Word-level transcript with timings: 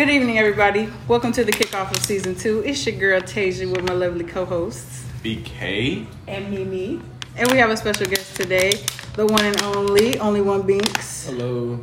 Good 0.00 0.08
evening, 0.08 0.38
everybody. 0.38 0.88
Welcome 1.08 1.30
to 1.32 1.44
the 1.44 1.52
kickoff 1.52 1.90
of 1.90 1.98
season 1.98 2.34
two. 2.34 2.62
It's 2.64 2.86
your 2.86 2.96
girl 2.96 3.20
Tasia 3.20 3.70
with 3.70 3.86
my 3.86 3.92
lovely 3.92 4.24
co-hosts, 4.24 5.04
BK. 5.22 6.06
And 6.26 6.50
Mimi. 6.50 7.02
and 7.36 7.50
we 7.50 7.58
have 7.58 7.68
a 7.68 7.76
special 7.76 8.06
guest 8.06 8.34
today, 8.34 8.72
the 9.16 9.26
one 9.26 9.44
and 9.44 9.60
only, 9.60 10.18
only 10.18 10.40
one 10.40 10.62
Binks. 10.62 11.26
Hello. 11.26 11.82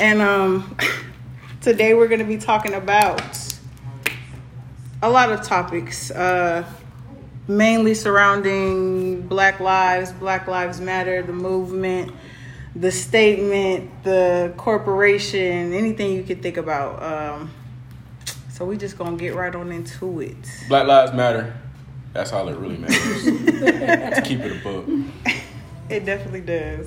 And 0.00 0.20
um, 0.20 0.76
today 1.60 1.94
we're 1.94 2.08
going 2.08 2.18
to 2.18 2.26
be 2.26 2.38
talking 2.38 2.74
about 2.74 3.22
a 5.00 5.08
lot 5.08 5.30
of 5.30 5.44
topics, 5.44 6.10
uh, 6.10 6.68
mainly 7.46 7.94
surrounding 7.94 9.28
Black 9.28 9.60
Lives, 9.60 10.10
Black 10.10 10.48
Lives 10.48 10.80
Matter, 10.80 11.22
the 11.22 11.32
movement, 11.32 12.12
the 12.78 12.92
statement, 12.92 13.90
the 14.04 14.52
corporation, 14.56 15.72
anything 15.72 16.14
you 16.14 16.22
could 16.22 16.42
think 16.42 16.56
about. 16.56 17.02
Um, 17.02 17.50
so 18.50 18.64
we 18.64 18.76
just 18.76 18.96
gonna 18.96 19.16
get 19.16 19.34
right 19.34 19.54
on 19.54 19.72
into 19.72 20.20
it. 20.20 20.36
Black 20.68 20.86
Lives 20.86 21.12
Matter. 21.12 21.54
That's 22.12 22.32
all 22.32 22.48
it 22.48 22.56
really 22.56 22.76
matters. 22.76 23.24
to 23.24 24.22
keep 24.24 24.40
it 24.40 24.60
above. 24.60 24.88
It 25.90 26.04
definitely 26.04 26.42
does. 26.42 26.86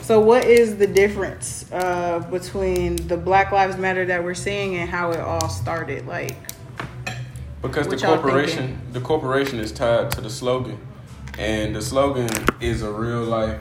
So, 0.00 0.20
what 0.20 0.46
is 0.46 0.78
the 0.78 0.86
difference 0.86 1.70
uh, 1.70 2.20
between 2.30 2.96
the 2.96 3.18
Black 3.18 3.52
Lives 3.52 3.76
Matter 3.76 4.06
that 4.06 4.24
we're 4.24 4.32
seeing 4.32 4.76
and 4.76 4.88
how 4.88 5.10
it 5.10 5.20
all 5.20 5.50
started? 5.50 6.06
Like, 6.06 6.34
Because 7.60 7.88
the 7.88 7.98
corporation 7.98 8.80
the 8.92 9.02
corporation 9.02 9.58
is 9.58 9.70
tied 9.70 10.12
to 10.12 10.22
the 10.22 10.30
slogan. 10.30 10.78
And 11.38 11.76
the 11.76 11.82
slogan 11.82 12.30
is 12.62 12.80
a 12.80 12.90
real 12.90 13.22
life 13.22 13.60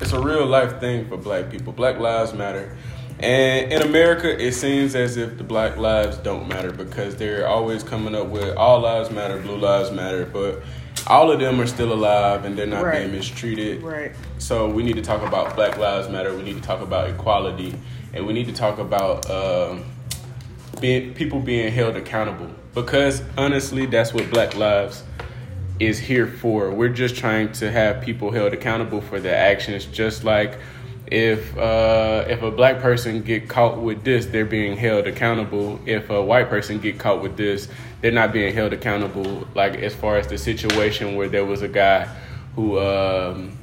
it's 0.00 0.12
a 0.12 0.20
real 0.20 0.46
life 0.46 0.80
thing 0.80 1.08
for 1.08 1.16
black 1.16 1.50
people. 1.50 1.72
Black 1.72 1.98
lives 1.98 2.32
matter. 2.34 2.76
And 3.20 3.72
in 3.72 3.82
America 3.82 4.28
it 4.44 4.52
seems 4.52 4.94
as 4.96 5.16
if 5.16 5.38
the 5.38 5.44
black 5.44 5.76
lives 5.76 6.16
don't 6.18 6.48
matter 6.48 6.72
because 6.72 7.14
they're 7.16 7.46
always 7.46 7.82
coming 7.84 8.14
up 8.14 8.26
with 8.26 8.56
all 8.56 8.80
lives 8.80 9.10
matter, 9.10 9.38
blue 9.40 9.56
lives 9.56 9.92
matter, 9.92 10.26
but 10.26 10.62
all 11.06 11.30
of 11.30 11.38
them 11.38 11.60
are 11.60 11.66
still 11.66 11.92
alive 11.92 12.44
and 12.44 12.56
they're 12.58 12.66
not 12.66 12.82
Right. 12.84 13.00
being 13.00 13.12
mistreated. 13.12 13.82
right? 13.82 14.12
So 14.38 14.68
we 14.68 14.82
need 14.82 14.96
to 14.96 15.02
talk 15.02 15.22
about 15.22 15.54
Black 15.54 15.78
Lives 15.78 16.08
Matter. 16.08 16.34
We 16.34 16.42
need 16.42 16.56
to 16.56 16.62
talk 16.62 16.80
about 16.80 17.08
equality, 17.08 17.74
and 18.12 18.26
we 18.26 18.32
need 18.32 18.46
to 18.46 18.52
talk 18.52 18.78
about 18.78 19.28
uh, 19.30 19.76
being 20.80 21.14
people 21.14 21.40
being 21.40 21.72
held 21.72 21.96
accountable. 21.96 22.48
Because 22.74 23.22
honestly, 23.38 23.86
that's 23.86 24.12
what 24.12 24.28
Black 24.30 24.56
Lives 24.56 25.02
is 25.80 25.98
here 25.98 26.26
for. 26.26 26.70
We're 26.70 26.88
just 26.88 27.16
trying 27.16 27.52
to 27.52 27.70
have 27.70 28.02
people 28.02 28.30
held 28.30 28.52
accountable 28.52 29.00
for 29.00 29.20
their 29.20 29.36
actions. 29.36 29.86
Just 29.86 30.24
like 30.24 30.58
if 31.06 31.56
uh, 31.56 32.24
if 32.28 32.42
a 32.42 32.50
black 32.50 32.80
person 32.80 33.22
get 33.22 33.48
caught 33.48 33.78
with 33.78 34.04
this, 34.04 34.26
they're 34.26 34.44
being 34.44 34.76
held 34.76 35.06
accountable. 35.06 35.80
If 35.86 36.10
a 36.10 36.22
white 36.22 36.48
person 36.48 36.80
get 36.80 36.98
caught 36.98 37.22
with 37.22 37.36
this, 37.36 37.68
they're 38.00 38.12
not 38.12 38.32
being 38.32 38.54
held 38.54 38.72
accountable. 38.72 39.46
Like 39.54 39.76
as 39.76 39.94
far 39.94 40.16
as 40.16 40.26
the 40.26 40.38
situation 40.38 41.16
where 41.16 41.28
there 41.28 41.44
was 41.44 41.62
a 41.62 41.68
guy 41.68 42.04
who. 42.54 42.78
Um, 42.78 43.58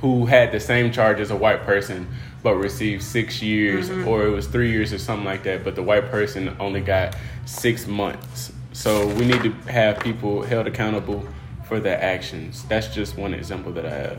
who 0.00 0.26
had 0.26 0.52
the 0.52 0.60
same 0.60 0.92
charge 0.92 1.20
as 1.20 1.30
a 1.30 1.36
white 1.36 1.62
person 1.62 2.06
but 2.42 2.54
received 2.54 3.02
six 3.02 3.42
years 3.42 3.90
or 4.06 4.26
it 4.26 4.30
was 4.30 4.46
three 4.46 4.70
years 4.70 4.92
or 4.92 4.98
something 4.98 5.24
like 5.24 5.42
that 5.42 5.64
but 5.64 5.74
the 5.74 5.82
white 5.82 6.10
person 6.10 6.54
only 6.60 6.80
got 6.80 7.16
six 7.46 7.86
months 7.86 8.52
so 8.76 9.06
we 9.14 9.24
need 9.24 9.42
to 9.42 9.50
have 9.72 9.98
people 10.00 10.42
held 10.42 10.66
accountable 10.66 11.26
for 11.66 11.80
their 11.80 11.98
actions 12.02 12.62
that's 12.64 12.88
just 12.94 13.16
one 13.16 13.32
example 13.32 13.72
that 13.72 13.86
i 13.86 13.90
have 13.90 14.18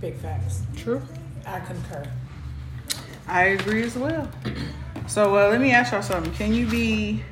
Big 0.00 0.14
facts. 0.18 0.60
True. 0.76 1.00
I 1.46 1.58
concur. 1.60 2.06
I 3.26 3.44
agree 3.56 3.82
as 3.82 3.96
well. 3.96 4.28
So, 5.06 5.34
uh, 5.38 5.48
let 5.48 5.58
me 5.60 5.70
ask 5.72 5.90
y'all 5.92 6.02
something. 6.02 6.32
Can 6.34 6.52
you 6.52 6.66
be 6.66 7.22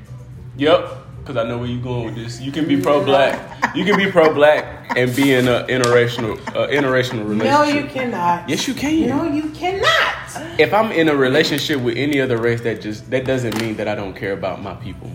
yep 0.56 0.88
because 1.18 1.36
i 1.36 1.42
know 1.48 1.58
where 1.58 1.66
you're 1.68 1.82
going 1.82 2.04
with 2.06 2.14
this 2.14 2.40
you 2.40 2.52
can 2.52 2.66
be 2.68 2.80
pro-black 2.80 3.74
you 3.74 3.84
can 3.84 3.96
be 3.96 4.10
pro-black 4.10 4.64
and 4.96 5.14
be 5.16 5.32
in 5.34 5.48
an 5.48 5.66
interracial 5.66 6.38
uh, 6.54 6.68
interracial 6.68 7.26
relationship 7.28 7.44
No, 7.44 7.62
you 7.64 7.84
cannot. 7.86 8.48
yes 8.48 8.68
you 8.68 8.74
can 8.74 9.08
No, 9.08 9.24
you 9.24 9.50
cannot. 9.50 10.60
if 10.60 10.72
I'm 10.72 10.90
in 10.92 11.08
a 11.08 11.16
relationship 11.16 11.80
with 11.80 11.96
any 11.96 12.20
other 12.20 12.38
race, 12.38 12.60
that 12.62 12.80
just 12.80 13.10
that 13.10 13.24
doesn't 13.24 13.60
mean 13.60 13.74
that 13.76 13.88
I 13.88 13.94
don't 13.94 14.14
care 14.14 14.32
about 14.32 14.62
my 14.62 14.74
people. 14.74 15.10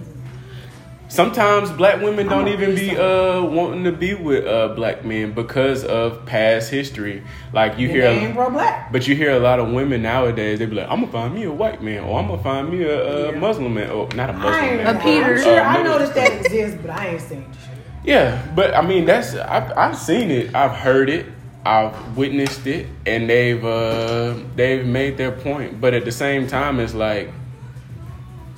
Sometimes 1.09 1.71
black 1.71 2.01
women 2.03 2.27
don't 2.27 2.47
even 2.49 2.75
be 2.75 2.95
uh 2.95 3.41
wanting 3.43 3.83
to 3.85 3.91
be 3.91 4.13
with 4.13 4.45
uh 4.45 4.69
black 4.75 5.03
men 5.03 5.33
because 5.33 5.83
of 5.83 6.23
past 6.27 6.69
history. 6.69 7.23
Like 7.51 7.79
you 7.79 7.89
hear, 7.89 8.31
black. 8.51 8.91
but 8.91 9.07
you 9.07 9.15
hear 9.15 9.31
a 9.31 9.39
lot 9.39 9.59
of 9.59 9.69
women 9.71 10.03
nowadays. 10.03 10.59
They 10.59 10.67
be 10.67 10.75
like, 10.75 10.87
"I'm 10.87 10.99
gonna 11.01 11.11
find 11.11 11.33
me 11.33 11.43
a 11.45 11.51
white 11.51 11.81
man, 11.81 12.03
or 12.03 12.19
I'm 12.19 12.27
gonna 12.27 12.43
find 12.43 12.69
me 12.69 12.83
a, 12.83 13.29
a 13.29 13.35
Muslim 13.35 13.73
man, 13.73 13.89
or 13.89 14.07
not 14.15 14.29
a 14.29 14.33
Muslim 14.33 14.53
I 14.63 14.75
man, 14.75 14.95
A 14.95 14.99
Peter. 14.99 15.25
I'm 15.35 15.41
sure 15.41 15.59
Uh, 15.59 15.63
I 15.63 15.81
noticed 15.83 16.13
that 16.13 16.31
exists, 16.45 16.77
but 16.79 16.91
I 16.91 17.07
ain't 17.07 17.21
seen 17.21 17.45
shit. 17.53 17.77
yeah, 18.03 18.45
but 18.55 18.75
I 18.75 18.81
mean 18.83 19.05
that's 19.05 19.33
I've 19.35 19.75
I've 19.75 19.97
seen 19.97 20.29
it, 20.29 20.53
I've 20.53 20.73
heard 20.77 21.09
it, 21.09 21.25
I've 21.65 22.15
witnessed 22.15 22.67
it, 22.67 22.85
and 23.07 23.27
they've 23.27 23.65
uh, 23.65 24.35
they've 24.55 24.85
made 24.85 25.17
their 25.17 25.31
point. 25.31 25.81
But 25.81 25.95
at 25.95 26.05
the 26.05 26.11
same 26.11 26.45
time, 26.45 26.79
it's 26.79 26.93
like 26.93 27.31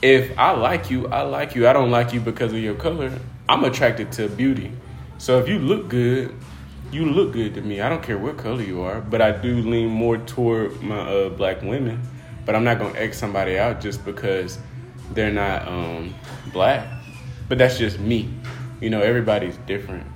if 0.01 0.37
I 0.37 0.51
like 0.51 0.89
you, 0.89 1.07
I 1.07 1.21
like 1.21 1.55
you. 1.55 1.67
I 1.67 1.73
don't 1.73 1.91
like 1.91 2.13
you 2.13 2.19
because 2.19 2.53
of 2.53 2.59
your 2.59 2.75
color. 2.75 3.11
I'm 3.47 3.63
attracted 3.63 4.11
to 4.13 4.27
beauty. 4.29 4.71
So 5.17 5.39
if 5.39 5.47
you 5.47 5.59
look 5.59 5.89
good, 5.89 6.35
you 6.91 7.05
look 7.05 7.33
good 7.33 7.53
to 7.55 7.61
me. 7.61 7.81
I 7.81 7.89
don't 7.89 8.01
care 8.01 8.17
what 8.17 8.37
color 8.37 8.61
you 8.61 8.81
are, 8.81 8.99
but 9.01 9.21
I 9.21 9.31
do 9.31 9.55
lean 9.61 9.89
more 9.89 10.17
toward 10.17 10.81
my 10.81 10.99
uh, 10.99 11.29
black 11.29 11.61
women. 11.61 12.01
But 12.45 12.55
I'm 12.55 12.63
not 12.63 12.79
gonna 12.79 12.97
X 12.97 13.17
somebody 13.17 13.59
out 13.59 13.81
just 13.81 14.03
because 14.03 14.57
they're 15.13 15.31
not 15.31 15.67
um, 15.67 16.15
black. 16.51 16.87
But 17.47 17.59
that's 17.59 17.77
just 17.77 17.99
me. 17.99 18.33
You 18.79 18.89
know, 18.89 19.01
everybody's 19.01 19.57
different. 19.67 20.07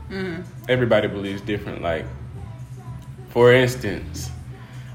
Everybody 0.67 1.07
believes 1.07 1.41
different. 1.41 1.83
Like, 1.83 2.05
for 3.29 3.53
instance, 3.53 4.31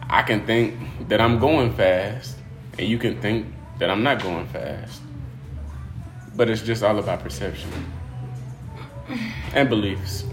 I 0.08 0.22
can 0.22 0.44
think 0.44 0.76
that 1.08 1.20
I'm 1.20 1.38
going 1.38 1.72
fast, 1.74 2.36
and 2.78 2.88
you 2.88 2.98
can 2.98 3.20
think 3.20 3.46
that 3.80 3.90
I'm 3.90 4.02
not 4.02 4.22
going 4.22 4.46
fast. 4.46 5.02
But 6.36 6.48
it's 6.48 6.62
just 6.62 6.84
all 6.84 6.98
about 6.98 7.20
perception 7.20 7.70
and 9.54 9.68
beliefs. 9.68 10.24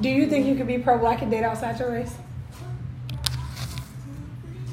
Do 0.00 0.08
you 0.08 0.26
think 0.26 0.46
you 0.46 0.56
could 0.56 0.66
be 0.66 0.78
pro 0.78 0.98
black 0.98 1.22
and 1.22 1.30
date 1.30 1.44
outside 1.44 1.78
your 1.78 1.92
race? 1.92 2.14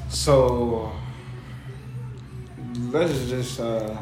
So 0.10 0.92
let's 2.90 3.28
just 3.28 3.60
uh, 3.60 3.98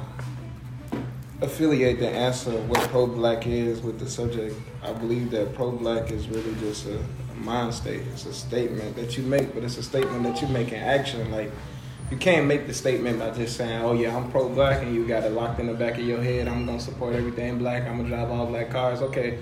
affiliate 1.41 1.99
the 1.99 2.09
answer 2.09 2.51
of 2.51 2.69
what 2.69 2.79
pro 2.89 3.07
black 3.07 3.47
is 3.47 3.81
with 3.81 3.99
the 3.99 4.09
subject. 4.09 4.55
I 4.83 4.93
believe 4.93 5.31
that 5.31 5.55
pro 5.55 5.71
black 5.71 6.11
is 6.11 6.27
really 6.29 6.53
just 6.59 6.85
a, 6.85 6.97
a 6.97 7.35
mind 7.35 7.73
state. 7.73 8.01
It's 8.13 8.25
a 8.25 8.33
statement 8.33 8.95
that 8.95 9.17
you 9.17 9.23
make, 9.23 9.53
but 9.53 9.63
it's 9.63 9.77
a 9.77 9.83
statement 9.83 10.23
that 10.23 10.41
you 10.41 10.47
make 10.49 10.71
in 10.71 10.81
action. 10.81 11.31
Like 11.31 11.51
you 12.11 12.17
can't 12.17 12.45
make 12.45 12.67
the 12.67 12.73
statement 12.73 13.19
by 13.19 13.31
just 13.31 13.57
saying, 13.57 13.81
"Oh 13.81 13.93
yeah, 13.93 14.15
I'm 14.15 14.31
pro 14.31 14.49
black," 14.49 14.83
and 14.83 14.93
you 14.93 15.07
got 15.07 15.23
it 15.23 15.31
locked 15.31 15.59
in 15.59 15.67
the 15.67 15.73
back 15.73 15.93
of 15.97 16.05
your 16.05 16.21
head. 16.21 16.47
I'm 16.47 16.65
gonna 16.65 16.79
support 16.79 17.15
everything 17.15 17.57
black. 17.57 17.83
I'm 17.87 17.97
gonna 17.97 18.09
drive 18.09 18.29
all 18.29 18.45
black 18.45 18.69
cars. 18.69 19.01
Okay, 19.01 19.39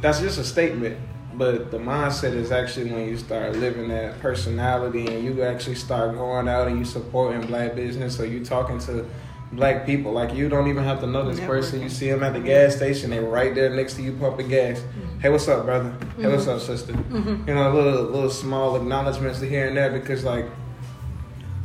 that's 0.00 0.20
just 0.20 0.38
a 0.38 0.44
statement. 0.44 0.98
But 1.34 1.72
the 1.72 1.78
mindset 1.78 2.34
is 2.34 2.52
actually 2.52 2.92
when 2.92 3.08
you 3.08 3.16
start 3.16 3.56
living 3.56 3.88
that 3.88 4.20
personality 4.20 5.06
and 5.08 5.24
you 5.24 5.42
actually 5.42 5.74
start 5.74 6.14
going 6.14 6.46
out 6.46 6.68
and 6.68 6.78
you 6.78 6.84
supporting 6.84 7.44
black 7.48 7.74
business. 7.74 8.16
So 8.16 8.22
you 8.22 8.44
talking 8.44 8.78
to 8.80 9.04
black 9.52 9.86
people. 9.86 10.12
Like 10.12 10.34
you 10.34 10.48
don't 10.48 10.68
even 10.68 10.84
have 10.84 11.00
to 11.00 11.06
know 11.06 11.28
this 11.28 11.40
person. 11.40 11.80
You 11.80 11.88
see 11.88 12.08
them 12.08 12.22
at 12.22 12.34
the 12.34 12.40
gas 12.40 12.76
station, 12.76 13.10
they're 13.10 13.22
right 13.22 13.54
there 13.54 13.70
next 13.70 13.94
to 13.94 14.02
you 14.02 14.12
pumping 14.12 14.48
gas. 14.48 14.78
Mm-hmm. 14.78 15.20
Hey, 15.20 15.28
what's 15.30 15.48
up, 15.48 15.64
brother? 15.64 15.96
Hey, 16.16 16.28
what's 16.28 16.42
mm-hmm. 16.42 16.50
up, 16.50 16.60
sister? 16.60 16.92
Mm-hmm. 16.92 17.48
You 17.48 17.54
know, 17.54 17.72
little 17.72 18.04
little 18.04 18.30
small 18.30 18.76
acknowledgments 18.76 19.40
to 19.40 19.48
here 19.48 19.68
and 19.68 19.76
there 19.76 19.90
because 19.90 20.24
like 20.24 20.46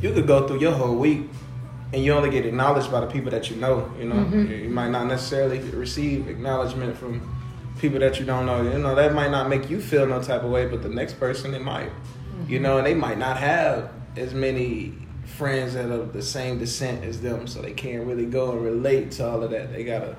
you 0.00 0.12
could 0.12 0.26
go 0.26 0.46
through 0.46 0.60
your 0.60 0.72
whole 0.72 0.96
week 0.96 1.28
and 1.92 2.04
you 2.04 2.12
only 2.12 2.30
get 2.30 2.46
acknowledged 2.46 2.90
by 2.90 3.00
the 3.00 3.06
people 3.06 3.30
that 3.30 3.50
you 3.50 3.56
know. 3.56 3.92
You 3.98 4.08
know, 4.08 4.16
mm-hmm. 4.16 4.52
you 4.52 4.68
might 4.70 4.90
not 4.90 5.06
necessarily 5.06 5.58
receive 5.58 6.28
acknowledgement 6.28 6.96
from 6.96 7.36
people 7.78 7.98
that 8.00 8.20
you 8.20 8.26
don't 8.26 8.46
know. 8.46 8.62
You 8.62 8.78
know, 8.78 8.94
that 8.94 9.14
might 9.14 9.30
not 9.30 9.48
make 9.48 9.68
you 9.68 9.80
feel 9.80 10.06
no 10.06 10.22
type 10.22 10.42
of 10.42 10.50
way, 10.50 10.66
but 10.66 10.82
the 10.82 10.88
next 10.88 11.18
person 11.18 11.54
it 11.54 11.62
might. 11.62 11.90
You 12.46 12.56
mm-hmm. 12.56 12.62
know, 12.62 12.78
and 12.78 12.86
they 12.86 12.94
might 12.94 13.18
not 13.18 13.36
have 13.38 13.90
as 14.16 14.34
many 14.34 14.94
friends 15.24 15.74
that 15.74 15.90
are 15.90 16.04
the 16.04 16.22
same 16.22 16.58
descent 16.58 17.04
as 17.04 17.20
them, 17.20 17.46
so 17.46 17.62
they 17.62 17.72
can't 17.72 18.06
really 18.06 18.26
go 18.26 18.52
and 18.52 18.62
relate 18.62 19.12
to 19.12 19.28
all 19.28 19.42
of 19.42 19.50
that. 19.50 19.72
They 19.72 19.84
gotta, 19.84 20.16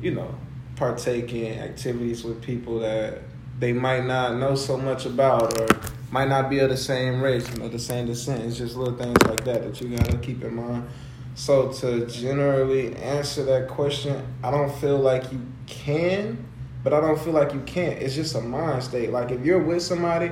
you 0.00 0.12
know, 0.12 0.34
partake 0.76 1.32
in 1.32 1.58
activities 1.58 2.24
with 2.24 2.42
people 2.42 2.80
that 2.80 3.22
they 3.58 3.72
might 3.72 4.04
not 4.04 4.36
know 4.36 4.54
so 4.54 4.76
much 4.76 5.06
about 5.06 5.58
or 5.58 5.68
might 6.10 6.28
not 6.28 6.48
be 6.50 6.58
of 6.60 6.70
the 6.70 6.76
same 6.76 7.20
race, 7.20 7.48
you 7.50 7.58
know, 7.58 7.68
the 7.68 7.78
same 7.78 8.06
descent. 8.06 8.42
It's 8.44 8.56
just 8.56 8.76
little 8.76 8.96
things 8.96 9.20
like 9.26 9.44
that 9.44 9.62
that 9.62 9.80
you 9.80 9.96
gotta 9.96 10.18
keep 10.18 10.44
in 10.44 10.54
mind. 10.54 10.88
So 11.34 11.72
to 11.72 12.06
generally 12.06 12.94
answer 12.96 13.44
that 13.44 13.68
question, 13.68 14.26
I 14.42 14.50
don't 14.50 14.74
feel 14.76 14.98
like 14.98 15.30
you 15.32 15.40
can, 15.66 16.46
but 16.82 16.94
I 16.94 17.00
don't 17.00 17.18
feel 17.18 17.32
like 17.32 17.52
you 17.52 17.60
can't. 17.60 18.00
It's 18.00 18.14
just 18.14 18.34
a 18.34 18.40
mind 18.40 18.82
state. 18.82 19.10
Like 19.10 19.30
if 19.30 19.44
you're 19.44 19.62
with 19.62 19.82
somebody 19.82 20.30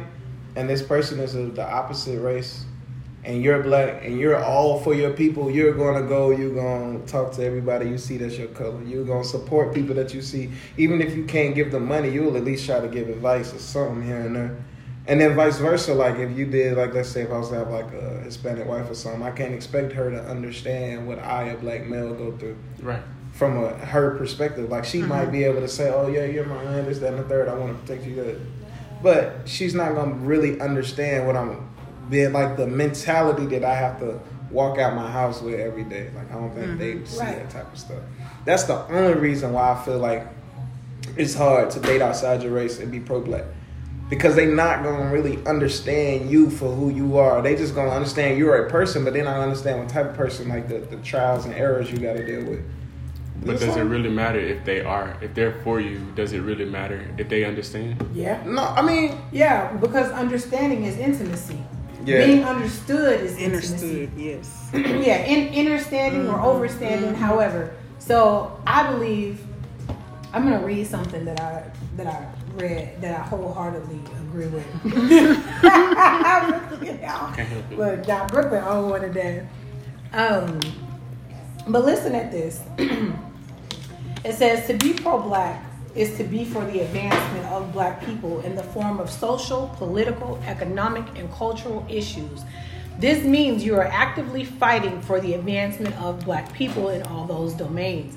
and 0.57 0.69
this 0.69 0.83
person 0.83 1.19
is 1.21 1.35
of 1.35 1.57
the 1.57 1.69
opposite 1.69 2.21
race 2.21 2.65
and 3.25 3.43
you're 3.43 3.63
black 3.63 4.05
and 4.05 4.19
you're 4.19 4.43
all 4.43 4.81
for 4.81 4.95
your 4.95 5.13
people, 5.13 5.51
you're 5.51 5.73
gonna 5.73 6.07
go, 6.07 6.31
you're 6.31 6.55
gonna 6.55 6.99
talk 7.07 7.33
to 7.33 7.45
everybody 7.45 7.89
you 7.89 7.99
see 7.99 8.19
that's 8.19 8.37
your 8.37 8.49
color. 8.49 8.83
You're 8.85 9.05
gonna 9.05 9.25
support 9.25 9.75
people 9.75 9.95
that 9.95 10.13
you 10.13 10.21
see. 10.21 10.51
Even 10.77 11.01
if 11.01 11.17
you 11.17 11.25
can't 11.25 11.55
give 11.55 11.71
them 11.73 11.87
money, 11.87 12.11
you'll 12.11 12.37
at 12.37 12.45
least 12.45 12.67
try 12.67 12.81
to 12.81 12.89
give 12.89 13.09
advice 13.09 13.55
or 13.55 13.59
something 13.59 14.05
here 14.05 14.21
and 14.21 14.37
there. 14.37 14.57
And 15.07 15.21
then 15.21 15.35
vice 15.35 15.59
versa, 15.59 15.95
like 15.95 16.17
if 16.17 16.37
you 16.37 16.47
did, 16.47 16.77
like 16.77 16.95
let's 16.95 17.11
say 17.11 17.23
if 17.23 17.31
I 17.31 17.39
was 17.39 17.51
to 17.51 17.57
have 17.57 17.71
like 17.71 17.93
a 17.93 18.21
Hispanic 18.21 18.67
wife 18.67 18.91
or 18.91 18.95
something, 18.95 19.23
I 19.23 19.33
can't 19.33 19.53
expect 19.53 19.93
her 19.93 20.11
to 20.11 20.23
understand 20.25 21.07
what 21.07 21.19
I, 21.19 21.45
a 21.45 21.57
black 21.59 21.87
male, 21.87 22.15
go 22.15 22.33
through 22.37 22.57
Right. 22.81 23.03
from 23.33 23.63
a, 23.63 23.75
her 23.75 24.17
perspective. 24.17 24.71
Like 24.71 24.85
she 24.85 25.03
might 25.03 25.25
mm-hmm. 25.25 25.33
be 25.33 25.45
able 25.45 25.61
to 25.61 25.69
say, 25.69 25.91
"Oh 25.91 26.09
yeah, 26.09 26.25
you're 26.25 26.47
my 26.47 26.63
man, 26.65 26.87
this, 26.87 27.01
that, 27.01 27.13
and 27.13 27.19
the 27.19 27.29
third. 27.29 27.49
I 27.49 27.55
want 27.55 27.73
to 27.73 27.83
protect 27.83 28.07
you." 28.07 28.15
Good, 28.15 28.41
but 29.03 29.41
she's 29.45 29.75
not 29.75 29.95
gonna 29.95 30.15
really 30.15 30.59
understand 30.61 31.27
what 31.27 31.37
I'm 31.37 31.69
being 32.11 32.33
like 32.33 32.57
the 32.57 32.67
mentality 32.67 33.47
that 33.47 33.65
I 33.65 33.75
have 33.75 33.99
to 34.01 34.21
walk 34.51 34.79
out 34.79 34.95
my 34.95 35.11
house 35.11 35.43
with 35.43 35.59
every 35.59 35.85
day. 35.85 36.11
Like 36.15 36.31
I 36.31 36.35
don't 36.35 36.55
think 36.55 36.79
they 36.79 36.93
mm-hmm. 36.95 37.05
see 37.05 37.21
Right. 37.21 37.37
that 37.37 37.51
type 37.51 37.73
of 37.73 37.79
stuff. 37.79 38.03
That's 38.45 38.65
the 38.65 38.87
only 38.89 39.15
reason 39.15 39.53
why 39.53 39.73
I 39.73 39.85
feel 39.85 39.99
like 39.99 40.27
it's 41.17 41.35
hard 41.35 41.71
to 41.71 41.81
date 41.81 42.01
outside 42.01 42.43
your 42.43 42.53
race 42.53 42.79
and 42.79 42.91
be 42.91 43.01
pro 43.01 43.21
black. 43.21 43.45
Because 44.11 44.37
they 44.37 44.47
not 44.47 44.83
gonna 44.85 45.11
really 45.11 45.45
understand 45.47 46.31
you 46.31 46.51
for 46.51 46.71
who 46.71 46.91
you 46.91 47.17
are. 47.17 47.41
They 47.43 47.57
just 47.57 47.75
gonna 47.75 47.91
understand 47.91 48.39
you're 48.39 48.67
a 48.67 48.71
person, 48.71 49.03
but 49.03 49.15
they 49.15 49.23
not 49.23 49.41
understand 49.41 49.81
what 49.81 49.89
type 49.89 50.07
of 50.07 50.15
person, 50.15 50.49
like 50.49 50.69
the, 50.69 50.79
the 50.79 50.97
trials 50.99 51.47
and 51.47 51.55
errors 51.55 51.91
you 51.91 51.99
gotta 51.99 52.25
deal 52.25 52.45
with. 52.45 52.63
But 53.45 53.61
does 53.61 53.77
it 53.77 53.83
really 53.83 54.11
matter 54.11 54.39
if 54.39 54.65
they 54.65 54.81
are, 54.81 55.17
if 55.21 55.35
they're 55.35 55.61
for 55.63 55.81
you? 55.81 56.01
Does 56.15 56.33
it 56.33 56.41
really 56.41 56.65
matter 56.65 57.07
if 57.19 57.29
they 57.29 57.45
understand? 57.45 58.07
Yeah. 58.15 58.43
No, 58.47 58.63
I 58.63 58.83
mean, 58.83 59.19
Yeah, 59.33 59.73
because 59.73 60.11
understanding 60.13 60.85
is 60.85 60.97
intimacy. 60.97 61.63
Yeah. 62.05 62.27
Being 62.27 62.45
understood 62.45 63.21
is 63.21 63.37
intimacy. 63.37 64.05
Understood. 64.05 64.11
Yes. 64.17 64.71
yeah, 64.75 65.25
in 65.25 65.67
understanding 65.67 66.29
or 66.29 66.39
overstanding, 66.39 67.15
however. 67.15 67.75
So 67.99 68.61
I 68.67 68.93
believe 68.93 69.41
I'm 70.33 70.45
gonna 70.45 70.65
read 70.65 70.87
something 70.87 71.25
that 71.25 71.41
I 71.41 71.71
that 71.97 72.07
I 72.07 72.27
read 72.57 73.01
that 73.01 73.19
I 73.19 73.23
wholeheartedly 73.23 74.01
agree 74.29 74.49
with. 74.49 74.67
Can't 74.83 76.19
help 77.39 77.73
it. 77.73 77.79
Look, 77.79 78.05
John 78.05 78.27
Brooklyn 78.29 78.63
owned 78.65 78.91
one 78.91 79.05
of 79.05 79.15
them. 79.15 79.49
Um, 80.13 80.61
but 81.69 81.85
listen 81.85 82.15
at 82.15 82.31
this. 82.31 82.61
it 82.79 84.35
says 84.35 84.67
to 84.67 84.75
be 84.75 84.93
pro-black 84.93 85.65
is 85.95 86.17
to 86.17 86.25
be 86.25 86.45
for 86.45 86.65
the 86.65 86.81
advancement 86.81 87.47
of 87.47 87.73
black 87.73 88.05
people 88.05 88.41
in 88.41 88.57
the 88.57 88.63
form 88.63 88.99
of 88.99 89.09
social, 89.09 89.73
political, 89.77 90.41
economic, 90.47 91.05
and 91.19 91.31
cultural 91.33 91.87
issues. 91.89 92.43
This 92.99 93.25
means 93.25 93.65
you 93.65 93.75
are 93.77 93.87
actively 93.87 94.45
fighting 94.45 95.01
for 95.03 95.21
the 95.21 95.35
advancement 95.35 95.95
of 96.01 96.25
black 96.25 96.53
people 96.53 96.91
in 96.91 97.03
all 97.05 97.27
those 97.27 97.53
domains. 97.55 98.17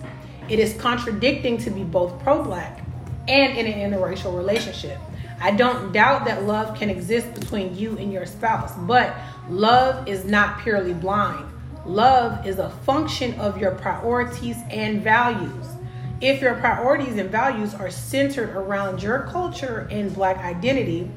It 0.49 0.59
is 0.59 0.73
contradicting 0.79 1.57
to 1.59 1.69
be 1.69 1.83
both 1.83 2.19
pro 2.21 2.43
black 2.43 2.83
and 3.27 3.57
in 3.57 3.65
an 3.65 3.91
interracial 3.91 4.35
relationship. 4.35 4.97
I 5.39 5.51
don't 5.51 5.91
doubt 5.91 6.25
that 6.25 6.43
love 6.43 6.77
can 6.77 6.89
exist 6.89 7.33
between 7.33 7.75
you 7.75 7.97
and 7.97 8.11
your 8.11 8.25
spouse, 8.25 8.73
but 8.87 9.15
love 9.49 10.07
is 10.07 10.25
not 10.25 10.61
purely 10.61 10.93
blind. 10.93 11.45
Love 11.85 12.45
is 12.45 12.59
a 12.59 12.69
function 12.69 13.39
of 13.39 13.59
your 13.59 13.71
priorities 13.71 14.57
and 14.71 15.01
values. 15.01 15.76
If 16.19 16.41
your 16.41 16.55
priorities 16.55 17.17
and 17.17 17.29
values 17.29 17.75
are 17.75 17.91
centered 17.91 18.49
around 18.49 19.03
your 19.03 19.21
culture 19.31 19.87
and 19.91 20.13
black 20.13 20.37
identity, 20.37 21.11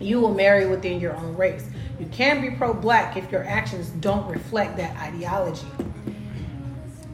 you 0.00 0.20
will 0.20 0.34
marry 0.34 0.66
within 0.66 1.00
your 1.00 1.16
own 1.16 1.36
race. 1.36 1.68
You 1.98 2.06
can 2.06 2.40
be 2.40 2.50
pro 2.50 2.72
black 2.72 3.16
if 3.16 3.32
your 3.32 3.44
actions 3.44 3.88
don't 3.88 4.30
reflect 4.30 4.76
that 4.76 4.96
ideology. 4.96 5.66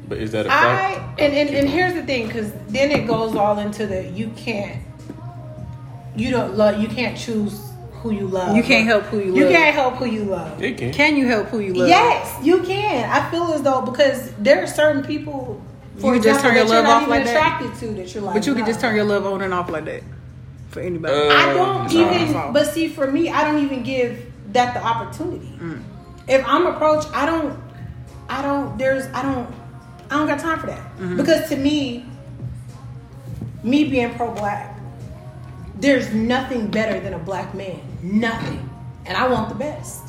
But 0.07 0.19
is 0.19 0.33
that 0.33 0.45
a 0.45 0.51
I 0.51 0.61
fact? 0.61 1.21
and, 1.21 1.33
and, 1.33 1.49
and 1.49 1.69
here's 1.69 1.95
the 1.95 2.03
thing, 2.03 2.27
because 2.27 2.53
then 2.69 2.91
it 2.91 3.07
goes 3.07 3.35
all 3.35 3.59
into 3.59 3.87
the 3.87 4.07
you 4.09 4.29
can't 4.37 4.83
you 6.15 6.31
don't 6.31 6.57
love 6.57 6.81
you 6.81 6.89
can't 6.89 7.17
choose 7.17 7.71
who 7.93 8.13
you 8.13 8.27
love. 8.27 8.55
You 8.55 8.63
can't 8.63 8.87
help 8.87 9.05
who 9.05 9.19
you 9.19 9.25
You 9.25 9.31
love. 9.31 9.39
You 9.39 9.49
can't 9.49 9.75
help 9.75 9.95
who 9.95 10.05
you 10.05 10.25
love. 10.25 10.63
It 10.63 10.77
can. 10.77 10.93
Can 10.93 11.17
you 11.17 11.27
help 11.27 11.47
who 11.47 11.61
you 11.61 11.73
love? 11.73 11.89
Yes, 11.89 12.45
you 12.45 12.63
can. 12.63 13.09
I 13.09 13.31
feel 13.31 13.45
as 13.45 13.63
though 13.63 13.81
because 13.81 14.31
there 14.35 14.63
are 14.63 14.67
certain 14.67 15.03
people 15.03 15.63
for 15.99 16.15
You 16.15 16.21
can 16.21 16.23
just 16.23 16.41
turn 16.41 16.55
your 16.55 16.65
that 16.65 16.73
you're 16.73 16.83
love 16.83 17.03
off 17.03 17.09
like 17.09 17.25
that? 17.25 17.37
attracted 17.37 17.75
to 17.81 17.95
that 17.95 18.15
you're 18.15 18.23
like 18.23 18.35
But 18.35 18.47
you 18.47 18.53
can 18.55 18.63
no. 18.63 18.67
just 18.67 18.81
turn 18.81 18.97
your 18.97 19.05
love 19.05 19.27
on 19.27 19.43
and 19.43 19.55
off 19.55 19.71
like 19.71 19.85
that 19.85 20.03
for 20.69 20.81
anybody. 20.81 21.15
Uh, 21.15 21.33
I 21.33 21.55
don't 21.55 21.93
even. 21.93 22.53
But 22.53 22.67
see, 22.67 22.89
for 22.89 23.11
me, 23.11 23.29
I 23.31 23.45
don't 23.45 23.63
even 23.63 23.83
give 23.83 24.31
that 24.53 24.75
the 24.75 24.83
opportunity. 24.85 25.53
If 26.29 26.45
I'm 26.47 26.67
approached, 26.67 27.09
I 27.13 27.27
don't. 27.27 27.59
I 28.29 28.43
don't. 28.43 28.77
There's. 28.79 29.07
I 29.15 29.23
don't. 29.23 29.55
I 30.11 30.19
don't 30.19 30.27
got 30.27 30.39
time 30.41 30.59
for 30.59 30.67
that 30.67 31.17
because 31.17 31.49
to 31.51 31.57
me, 31.57 32.05
me 33.63 33.85
being 33.85 34.15
pro-black, 34.15 34.79
there's 35.77 36.13
nothing 36.13 36.69
better 36.69 37.01
than 37.01 37.15
a 37.15 37.19
black 37.19 37.55
man. 37.55 37.81
Nothing, 38.03 38.69
and 39.07 39.17
I 39.17 39.29
want 39.29 39.49
the 39.49 39.55
best. 39.55 40.03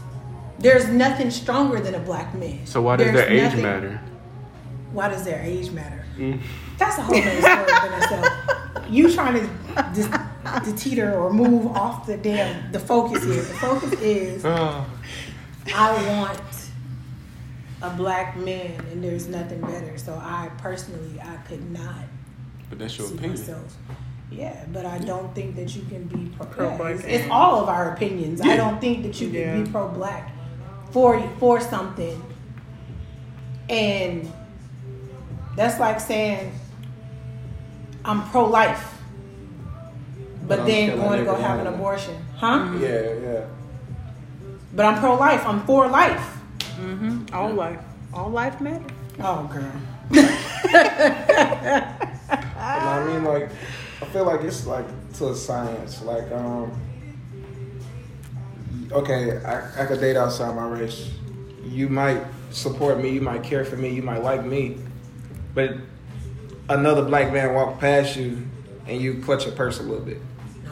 There's 0.59 0.87
nothing 0.87 1.31
stronger 1.31 1.79
than 1.79 1.95
a 1.95 1.99
black 1.99 2.33
man. 2.35 2.65
So 2.65 2.81
why 2.81 2.95
does 2.97 3.07
There's 3.07 3.17
their 3.17 3.29
age 3.29 3.43
nothing- 3.43 3.61
matter? 3.61 4.01
Why 4.95 5.09
does 5.09 5.23
their 5.25 5.41
age 5.43 5.71
matter? 5.71 6.03
Mm. 6.17 6.39
That's 6.77 6.97
a 6.97 7.01
whole 7.01 7.15
other 7.17 7.41
story 7.41 7.87
in 7.87 8.01
itself. 8.01 8.87
You 8.89 9.13
trying 9.13 9.33
to 9.41 9.49
just 9.93 10.11
to 10.65 10.73
teeter 10.75 11.13
or 11.19 11.31
move 11.33 11.67
off 11.67 12.05
the 12.07 12.17
damn 12.17 12.71
the 12.71 12.79
focus 12.79 13.23
here. 13.23 13.35
The 13.41 13.53
focus 13.55 13.91
is 14.01 14.45
Oh. 14.45 14.85
I 15.75 16.07
want 16.17 16.39
a 17.81 17.89
black 17.89 18.37
man, 18.37 18.79
and 18.91 19.03
there's 19.03 19.27
nothing 19.27 19.59
better. 19.61 19.97
So 19.97 20.13
I 20.13 20.49
personally, 20.59 21.19
I 21.21 21.35
could 21.47 21.69
not 21.71 22.05
But 22.69 22.79
that's 22.79 22.97
your 22.97 23.07
opinion. 23.07 23.31
myself. 23.31 23.75
Yeah, 24.31 24.65
but 24.71 24.85
I 24.85 24.97
don't 24.99 25.33
think 25.35 25.55
that 25.57 25.75
you 25.75 25.83
can 25.83 26.03
be 26.05 26.29
pro. 26.35 26.45
Pro-black 26.47 26.79
yeah, 26.79 26.95
it's, 26.95 27.03
it's 27.03 27.27
all 27.31 27.61
of 27.61 27.67
our 27.69 27.93
opinions. 27.93 28.39
I 28.41 28.55
don't 28.55 28.79
think 28.79 29.03
that 29.03 29.19
you 29.19 29.29
can 29.29 29.39
Yeah. 29.39 29.61
be 29.61 29.69
pro-black 29.71 30.31
for 30.91 31.21
for 31.39 31.59
something, 31.59 32.21
and 33.69 34.31
that's 35.55 35.79
like 35.79 35.99
saying 35.99 36.51
I'm 38.03 38.29
pro-life, 38.29 38.93
but 40.41 40.47
But 40.47 40.59
I'm 40.59 40.65
then 40.67 40.97
going 40.97 41.19
to 41.19 41.25
go 41.25 41.35
have 41.35 41.59
an 41.59 41.67
abortion, 41.67 42.15
huh? 42.35 42.77
yeah, 42.79 43.13
yeah. 43.13 43.45
But 44.73 44.85
I'm 44.85 44.99
pro-life. 44.99 45.45
I'm 45.45 45.65
for 45.65 45.87
life. 45.87 46.37
Mm-hmm. 46.77 47.33
All 47.33 47.53
life. 47.53 47.79
All 48.13 48.29
life 48.29 48.59
matters. 48.61 48.91
Oh, 49.19 49.49
girl. 49.51 49.71
I 52.57 53.03
mean, 53.07 53.23
like, 53.23 53.49
I 54.01 54.05
feel 54.05 54.25
like 54.25 54.41
it's 54.41 54.65
like 54.67 54.85
to 55.13 55.29
a 55.29 55.35
science. 55.35 56.03
Like, 56.03 56.29
um, 56.31 56.71
okay, 58.91 59.37
I, 59.43 59.83
I 59.83 59.85
could 59.85 60.01
date 60.01 60.17
outside 60.17 60.55
my 60.55 60.67
race. 60.67 61.09
You 61.63 61.87
might 61.89 62.21
support 62.51 62.99
me, 63.01 63.09
you 63.09 63.21
might 63.21 63.43
care 63.43 63.65
for 63.65 63.77
me, 63.77 63.89
you 63.89 64.01
might 64.03 64.21
like 64.23 64.45
me, 64.45 64.77
but 65.55 65.73
another 66.69 67.03
black 67.03 67.31
man 67.33 67.53
walk 67.53 67.79
past 67.79 68.15
you 68.15 68.45
and 68.87 69.01
you 69.01 69.21
clutch 69.23 69.45
your 69.45 69.55
purse 69.55 69.79
a 69.79 69.83
little 69.83 70.05
bit, 70.05 70.17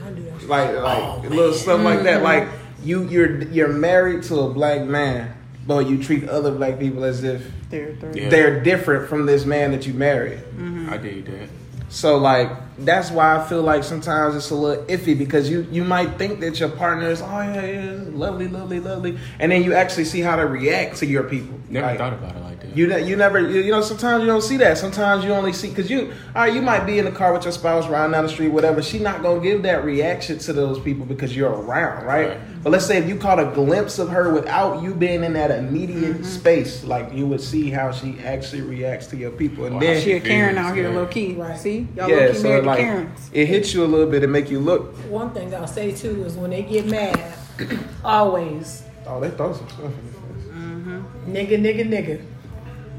I 0.06 0.10
do 0.12 0.24
that. 0.24 0.44
like, 0.48 0.76
like 0.76 0.98
oh, 1.04 1.22
little 1.30 1.54
stuff 1.54 1.82
like 1.82 2.04
that. 2.04 2.16
Mm-hmm. 2.22 2.24
Like, 2.24 2.48
you 2.84 3.08
you're 3.08 3.42
you're 3.46 3.74
married 3.74 4.24
to 4.24 4.40
a 4.42 4.50
black 4.54 4.82
man, 4.86 5.36
but 5.66 5.88
you 5.88 6.04
treat 6.04 6.28
other 6.30 6.52
black 6.52 6.78
people 6.80 7.04
as 7.04 7.24
if 7.24 7.50
There, 7.70 7.94
there. 7.94 8.16
Yeah. 8.18 8.30
they're 8.30 8.62
different 8.62 9.08
from 9.10 9.26
this 9.26 9.46
man 9.46 9.72
that 9.72 9.88
you 9.88 9.94
married. 9.94 10.40
Mm-hmm. 10.40 10.90
I 10.92 10.98
did 10.98 11.26
that. 11.28 11.50
So 11.90 12.18
like 12.18 12.50
that's 12.80 13.12
why 13.12 13.38
I 13.38 13.48
feel 13.48 13.62
like 13.62 13.84
sometimes 13.84 14.36
it's 14.36 14.50
a 14.50 14.56
little 14.56 14.84
iffy 14.86 15.16
because 15.18 15.48
you 15.50 15.66
you 15.72 15.84
might 15.84 16.18
think 16.18 16.40
that 16.40 16.60
your 16.60 16.70
partner 16.70 17.08
is 17.10 17.22
oh 17.22 17.26
yeah 17.42 17.66
yeah 17.66 18.04
lovely 18.10 18.48
lovely 18.48 18.80
lovely 18.80 19.18
and 19.40 19.52
then 19.52 19.64
you 19.64 19.76
actually 19.76 20.06
see 20.06 20.20
how 20.20 20.36
they 20.36 20.44
react 20.46 20.98
to 20.98 21.06
your 21.06 21.24
people. 21.24 21.60
Never 21.70 21.86
Like, 21.88 22.00
thought 22.00 22.14
about 22.14 22.36
it 22.36 22.40
like 22.40 22.43
that. 22.43 22.43
You 22.76 22.88
ne- 22.88 23.08
you 23.08 23.16
never 23.16 23.40
you, 23.40 23.62
you 23.62 23.72
know 23.72 23.82
sometimes 23.82 24.22
you 24.22 24.28
don't 24.28 24.42
see 24.42 24.58
that. 24.58 24.78
Sometimes 24.78 25.24
you 25.24 25.32
only 25.32 25.54
see 25.54 25.70
because 25.70 25.90
you 25.90 26.12
all 26.36 26.44
right 26.44 26.54
you 26.54 26.62
might 26.62 26.86
be 26.86 27.00
in 27.00 27.06
the 27.06 27.12
car 27.12 27.34
with 27.34 27.44
your 27.44 27.52
spouse 27.52 27.88
riding 27.88 28.12
down 28.12 28.24
the 28.24 28.30
street 28.30 28.50
whatever. 28.50 28.82
She 28.82 29.00
not 29.00 29.22
gonna 29.22 29.40
give 29.42 29.64
that 29.64 29.84
reaction 29.86 30.40
to 30.40 30.54
those 30.54 30.80
people 30.80 31.06
because 31.06 31.36
you're 31.36 31.52
around 31.52 32.06
right. 32.06 32.30
Right. 32.30 32.64
But 32.64 32.72
let's 32.72 32.86
say 32.86 32.98
if 32.98 33.08
you 33.10 33.18
caught 33.18 33.40
a 33.40 33.46
glimpse 33.54 34.00
of 34.00 34.10
her 34.10 34.34
without 34.34 34.82
you 34.82 34.96
being 34.96 35.24
in 35.24 35.34
that 35.34 35.52
immediate 35.52 36.14
mm-hmm. 36.16 36.24
space, 36.24 36.84
like 36.84 37.14
you 37.14 37.28
would 37.28 37.42
see 37.42 37.70
how 37.70 37.92
she 37.92 38.18
actually 38.24 38.62
reacts 38.62 39.08
to 39.08 39.18
your 39.18 39.32
people, 39.32 39.66
and 39.66 39.76
Wow. 39.76 39.82
then 39.82 40.02
She 40.02 40.14
a 40.14 40.20
Karen 40.22 40.58
out 40.58 40.74
here, 40.76 40.90
Yeah. 40.90 40.96
low 40.96 41.06
key. 41.06 41.34
Right. 41.34 41.60
See, 41.60 41.88
y'all 41.96 42.10
yeah, 42.10 42.16
low 42.16 42.32
key 42.32 42.38
so 42.38 42.44
married 42.50 42.66
like 42.66 42.78
to 42.78 42.84
Karens. 42.84 43.30
it 43.34 43.46
hits 43.48 43.74
you 43.74 43.84
a 43.84 43.86
little 43.86 44.08
bit 44.10 44.24
and 44.24 44.32
make 44.32 44.50
you 44.50 44.60
look. 44.60 44.96
One 45.10 45.32
thing 45.32 45.54
I'll 45.54 45.68
say 45.68 45.92
too 45.92 46.24
is 46.26 46.36
when 46.36 46.52
they 46.52 46.64
get 46.64 46.86
mad, 46.86 47.34
always 48.04 48.84
Oh, 49.06 49.20
they 49.20 49.30
throw 49.32 49.54
some 49.54 49.68
stuff 49.68 49.80
in 49.80 50.06
your 50.06 50.14
face. 50.14 50.48
Mm-hmm. 50.54 51.34
nigga, 51.36 51.60
nigga, 51.60 51.86
nigga. 51.90 52.22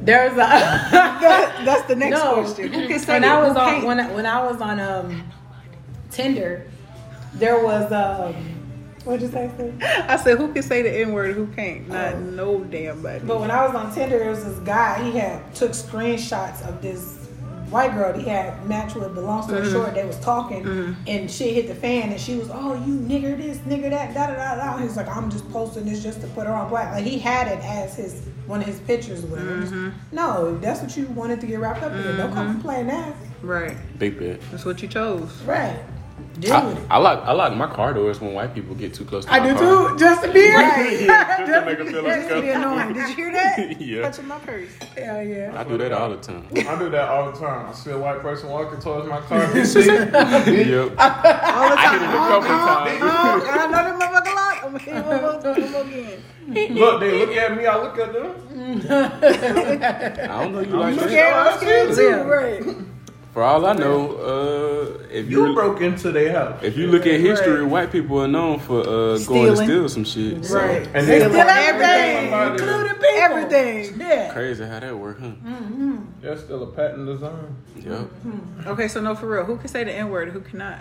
There's 0.05 0.33
a 0.33 0.37
That- 0.37 1.63
that's 1.65 1.83
the 1.89 1.97
next 1.97 2.19
no. 2.23 2.35
question. 2.43 2.73
Who 2.73 2.87
can 2.89 2.99
say 2.99 3.15
when? 3.15 3.25
I 3.25 3.41
was 3.49 3.57
on 3.57 3.83
when 3.85 4.01
I, 4.01 4.13
when 4.13 4.27
I 4.27 4.45
was 4.45 4.61
on 4.61 4.79
um 4.81 5.31
Tinder, 6.11 6.67
there 7.35 7.63
was 7.65 7.91
um 7.93 8.35
What'd 9.05 9.21
you 9.21 9.29
say, 9.29 9.51
Steve? 9.55 9.83
I 9.83 10.17
said, 10.17 10.39
who 10.39 10.51
can 10.55 10.63
say 10.63 10.81
the 10.81 10.91
N 10.91 11.13
word? 11.13 11.35
Who 11.35 11.47
can't? 11.49 11.87
Not 11.89 12.15
Oh. 12.15 12.21
no 12.21 12.65
damn 12.65 13.03
body. 13.03 13.21
But 13.23 13.39
when 13.39 13.51
I 13.51 13.67
was 13.67 13.75
on 13.75 13.95
Tinder, 13.95 14.19
there 14.19 14.31
was 14.31 14.43
this 14.45 14.59
guy. 14.61 15.03
He 15.05 15.19
had 15.19 15.55
took 15.55 15.73
screenshots 15.73 16.67
of 16.67 16.81
this 16.81 17.19
white 17.69 17.93
girl 17.95 18.15
that 18.15 18.23
he 18.23 18.27
had 18.29 18.67
matched 18.67 18.97
with. 18.97 19.15
But 19.15 19.25
long 19.25 19.43
story 19.43 19.71
short, 19.71 19.93
they 19.95 20.07
was 20.07 20.19
talking, 20.21 20.97
and 21.07 21.31
she 21.31 21.53
hit 21.53 21.69
the 21.69 21.75
fan, 21.75 22.13
and 22.13 22.21
she 22.21 22.37
was, 22.37 22.49
"Oh, 22.51 22.75
you 22.87 22.95
nigger 22.99 23.37
this, 23.37 23.59
nigger 23.59 23.91
that, 23.91 24.15
da 24.15 24.27
da 24.29 24.35
da 24.37 24.55
da." 24.73 24.79
He 24.79 24.85
was 24.85 24.97
like, 24.97 25.15
"I'm 25.15 25.31
just 25.31 25.51
posting 25.51 25.85
this 25.85 26.03
just 26.03 26.23
to 26.23 26.27
put 26.29 26.47
her 26.47 26.53
on 26.55 26.71
black." 26.71 26.93
Like 26.93 27.05
he 27.05 27.19
had 27.19 27.49
it 27.49 27.63
as 27.63 27.97
his 27.97 28.23
one 28.47 28.61
of 28.61 28.67
his 28.67 28.81
pictures 28.81 29.25
or 29.25 29.29
whatever. 29.29 29.61
Just- 29.61 29.73
mm-hmm. 29.73 30.15
No, 30.15 30.55
if 30.55 30.61
that's 30.61 30.83
what 30.83 30.97
you 30.97 31.07
wanted 31.07 31.41
to 31.41 31.47
get 31.47 31.61
wrapped 31.61 31.83
up 31.83 31.93
in, 31.93 32.17
don't 32.17 32.33
come 32.33 32.53
mm-hmm. 32.53 32.61
playing 32.61 32.87
that. 32.89 33.15
right, 33.43 33.77
Big 33.99 34.19
bit. 34.19 34.41
that's 34.51 34.65
what 34.65 34.83
you 34.83 34.89
chose. 34.89 35.31
Right. 35.43 35.81
Deal 36.41 36.53
I, 36.53 36.65
with. 36.67 36.87
I 36.91 36.99
lock 36.99 37.23
I 37.25 37.33
lock 37.33 37.55
my 37.57 37.67
car 37.69 37.95
doors 37.95 38.21
when 38.21 38.33
white 38.35 38.55
people 38.55 38.75
get 38.75 38.93
too 38.93 39.05
close 39.05 39.25
to 39.25 39.33
I 39.33 39.39
my 39.39 39.49
do 39.49 39.55
car. 39.55 39.91
too, 39.91 39.99
just 39.99 40.23
to 40.25 40.33
be 40.33 40.49
Right. 40.55 41.07
Just 41.47 41.53
to 41.53 41.65
make 41.65 41.79
her 41.79 41.85
feel 41.85 42.03
That's 42.03 42.31
like. 42.31 42.95
Did 42.95 43.09
you 43.11 43.15
hear 43.15 43.33
that? 43.33 43.81
Yeah. 43.81 44.03
Touching 44.03 44.27
my 44.27 44.39
purse. 44.41 44.71
Hell 44.97 45.23
yeah. 45.23 45.53
I 45.57 45.63
do 45.65 45.79
that 45.79 45.93
all 45.93 46.11
the 46.11 46.17
time. 46.17 46.47
I 46.57 46.77
do 46.79 46.91
that 46.91 47.09
all 47.09 47.31
the 47.31 47.39
time. 47.39 47.67
I 47.69 47.73
see 47.73 47.91
a 47.91 47.99
white 47.99 48.21
person 48.21 48.49
walking 48.51 48.81
towards 48.81 49.07
my 49.09 49.21
car. 49.21 49.57
You 49.57 49.65
see? 49.65 49.85
yep. 49.87 50.11
All 50.11 50.11
the 50.11 50.99
I 50.99 51.89
hit 51.93 52.01
time. 52.01 52.03
it 52.03 52.09
a 52.09 52.29
couple 52.29 52.49
times. 52.49 53.01
Oh, 53.01 53.07
oh, 53.07 53.43
oh 53.45 53.51
I 53.51 53.67
know 53.67 53.73
that 53.73 53.95
motherfucker 54.01 54.35
lock. 54.35 54.65
I'm 54.65 54.73
gonna 54.73 54.79
hit 54.79 54.95
him 54.95 55.05
one 55.07 55.21
more- 55.23 55.33
one 55.33 55.73
more 55.73 55.83
again. 55.83 56.75
look, 56.75 57.01
they 57.01 57.13
look 57.19 57.37
at 57.37 57.57
me. 57.57 57.67
I 57.67 57.77
look 57.83 57.99
at 57.99 58.13
them. 58.13 58.35
I 58.91 60.43
don't 60.43 60.53
know 60.53 60.61
you 60.61 60.67
like 60.77 60.97
Look 60.97 61.11
that. 61.11 61.63
at 61.63 61.89
him 61.89 61.95
too, 61.95 62.03
Yeah. 62.03 62.23
right? 62.23 62.77
For 63.35 63.43
all 63.43 63.67
I 63.67 63.73
know, 63.73 64.13
uh, 64.17 65.03
if 65.11 65.29
You 65.29 65.49
you 65.49 65.55
broke 65.55 65.81
into 65.81 66.13
their 66.13 66.33
house. 66.33 66.63
if 66.63 66.77
you 66.77 66.87
look 66.87 67.05
at 67.05 67.19
history, 67.19 67.63
Right. 67.63 67.71
white 67.71 67.91
people 67.93 68.21
are 68.23 68.29
known 68.29 68.61
for 68.61 68.79
uh, 68.81 69.19
going 69.27 69.51
to 69.51 69.57
steal 69.57 69.89
some 69.89 70.05
shit. 70.05 70.45
So, 70.45 70.55
Right. 70.57 70.87
And 70.95 71.05
They 71.09 71.19
then- 71.19 71.31
steal 71.33 71.41
everything, 71.49 72.31
Somebody- 72.31 72.63
Including 72.63 72.95
people. 72.95 73.09
everything. 73.27 74.01
Yeah. 74.01 74.33
Crazy 74.33 74.65
how 74.65 74.79
that 74.79 74.97
work, 74.97 75.19
huh? 75.21 75.31
That's 76.23 76.43
still 76.43 76.63
a 76.63 76.67
patent 76.69 77.07
design. 77.07 77.57
Yep. 77.85 78.67
Okay, 78.69 78.87
so 78.87 79.01
no, 79.01 79.17
for 79.17 79.27
real, 79.27 79.45
who 79.45 79.57
can 79.57 79.67
say 79.69 79.83
the 79.83 79.93
N 79.93 80.11
word? 80.11 80.29
Who 80.29 80.41
cannot? 80.41 80.79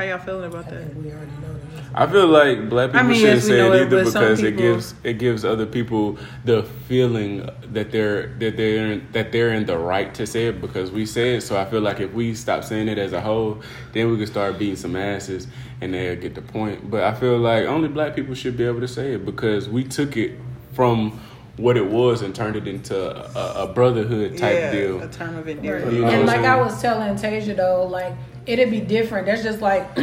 How 0.00 0.06
y'all 0.06 0.18
feeling 0.18 0.50
about 0.50 0.66
I 0.68 0.76
that? 0.76 0.96
we 0.96 1.12
already 1.12 1.30
know 1.32 1.52
that. 1.52 1.84
I 1.94 2.10
feel 2.10 2.26
like 2.26 2.70
black 2.70 2.88
people 2.88 3.00
I 3.00 3.02
mean, 3.02 3.20
shouldn't 3.20 3.36
yes, 3.36 3.46
say 3.46 3.60
it 3.60 3.66
it, 3.66 3.82
either 3.82 4.04
but 4.04 4.10
some 4.10 4.22
because 4.22 4.42
it 4.42 4.56
gives 4.56 4.94
it 5.04 5.18
gives 5.18 5.44
other 5.44 5.66
people 5.66 6.16
the 6.46 6.62
feeling 6.88 7.46
that 7.64 7.92
they're 7.92 8.28
that 8.38 8.56
they're 8.56 8.92
in, 8.92 9.06
that 9.12 9.30
they're 9.30 9.52
in 9.52 9.66
the 9.66 9.76
right 9.76 10.14
to 10.14 10.26
say 10.26 10.46
it 10.46 10.62
because 10.62 10.90
we 10.90 11.04
say 11.04 11.36
it. 11.36 11.42
So 11.42 11.60
I 11.60 11.66
feel 11.66 11.82
like 11.82 12.00
if 12.00 12.14
we 12.14 12.34
stop 12.34 12.64
saying 12.64 12.88
it 12.88 12.96
as 12.96 13.12
a 13.12 13.20
whole, 13.20 13.60
then 13.92 14.10
we 14.10 14.16
can 14.16 14.26
start 14.26 14.58
beating 14.58 14.76
some 14.76 14.96
asses 14.96 15.46
and 15.82 15.92
they'll 15.92 16.16
get 16.16 16.34
the 16.34 16.40
point. 16.40 16.90
But 16.90 17.04
I 17.04 17.12
feel 17.12 17.36
like 17.36 17.66
only 17.66 17.88
black 17.88 18.16
people 18.16 18.34
should 18.34 18.56
be 18.56 18.64
able 18.64 18.80
to 18.80 18.88
say 18.88 19.12
it 19.12 19.26
because 19.26 19.68
we 19.68 19.84
took 19.84 20.16
it 20.16 20.38
from 20.72 21.20
what 21.58 21.76
it 21.76 21.86
was 21.86 22.22
and 22.22 22.34
turned 22.34 22.56
it 22.56 22.66
into 22.66 22.96
a, 23.38 23.64
a 23.64 23.66
brotherhood 23.66 24.38
type 24.38 24.54
yeah, 24.54 24.72
deal. 24.72 25.02
a 25.02 25.08
term 25.08 25.36
of 25.36 25.46
endearment. 25.46 25.92
You 25.92 26.00
know 26.00 26.08
and 26.08 26.26
like 26.26 26.38
I'm 26.38 26.44
I 26.44 26.48
saying? 26.48 26.64
was 26.64 26.80
telling 27.20 27.42
Tasia 27.42 27.54
though, 27.54 27.84
like 27.84 28.14
it'd 28.50 28.70
be 28.70 28.80
different. 28.80 29.26
That's 29.26 29.42
just 29.42 29.60
like 29.60 29.86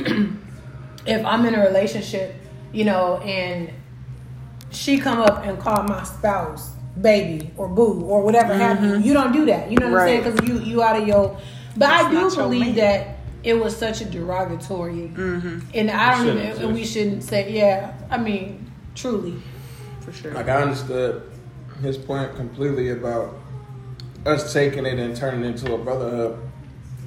if 1.05 1.25
I'm 1.25 1.45
in 1.45 1.55
a 1.55 1.61
relationship, 1.65 2.35
you 2.71 2.85
know, 2.85 3.17
and 3.17 3.71
she 4.71 4.97
come 4.99 5.19
up 5.19 5.45
and 5.45 5.59
call 5.59 5.83
my 5.83 6.03
spouse 6.03 6.71
baby 7.01 7.51
or 7.57 7.67
boo 7.67 8.01
or 8.05 8.21
whatever 8.23 8.53
have 8.53 8.83
you. 8.83 8.97
You 8.99 9.13
don't 9.13 9.31
do 9.31 9.45
that. 9.45 9.69
You 9.71 9.77
know 9.77 9.91
what 9.91 10.01
I'm 10.01 10.07
saying? 10.07 10.23
Because 10.23 10.47
you 10.47 10.59
you 10.59 10.81
out 10.83 11.01
of 11.01 11.07
your. 11.07 11.37
But 11.75 11.89
I 11.89 12.09
do 12.09 12.33
believe 12.35 12.75
that 12.75 13.17
it 13.43 13.53
was 13.53 13.75
such 13.77 14.01
a 14.01 14.05
derogatory, 14.05 15.11
Mm-hmm. 15.15 15.59
and 15.75 15.91
I 15.91 16.17
don't 16.17 16.27
even. 16.27 16.37
exist. 16.39 16.61
And 16.61 16.73
we 16.73 16.85
shouldn't 16.85 17.23
say. 17.23 17.51
Yeah, 17.53 17.93
I 18.09 18.17
mean, 18.17 18.69
truly. 18.95 19.35
For 20.01 20.11
sure. 20.11 20.33
Like 20.33 20.47
I 20.47 20.61
understood 20.61 21.21
his 21.81 21.97
point 21.97 22.35
completely 22.35 22.89
about 22.89 23.35
us 24.25 24.51
taking 24.51 24.85
it 24.85 24.97
and 24.97 25.15
turning 25.15 25.43
it 25.43 25.47
into 25.47 25.73
a 25.75 25.77
brotherhood. 25.77 26.39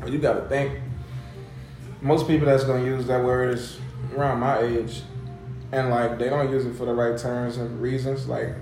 But 0.00 0.12
you 0.12 0.18
got 0.18 0.34
to 0.34 0.48
think 0.48 0.78
most 2.02 2.26
people 2.26 2.46
that's 2.46 2.64
gonna 2.64 2.84
use 2.84 3.06
that 3.06 3.24
word 3.24 3.54
is 3.54 3.78
around 4.16 4.40
my 4.40 4.58
age, 4.60 5.02
and 5.72 5.90
like 5.90 6.18
they 6.18 6.28
don't 6.28 6.50
use 6.50 6.64
it 6.66 6.74
for 6.74 6.84
the 6.86 6.94
right 6.94 7.18
terms 7.18 7.56
and 7.58 7.80
reasons. 7.80 8.26
Like 8.28 8.54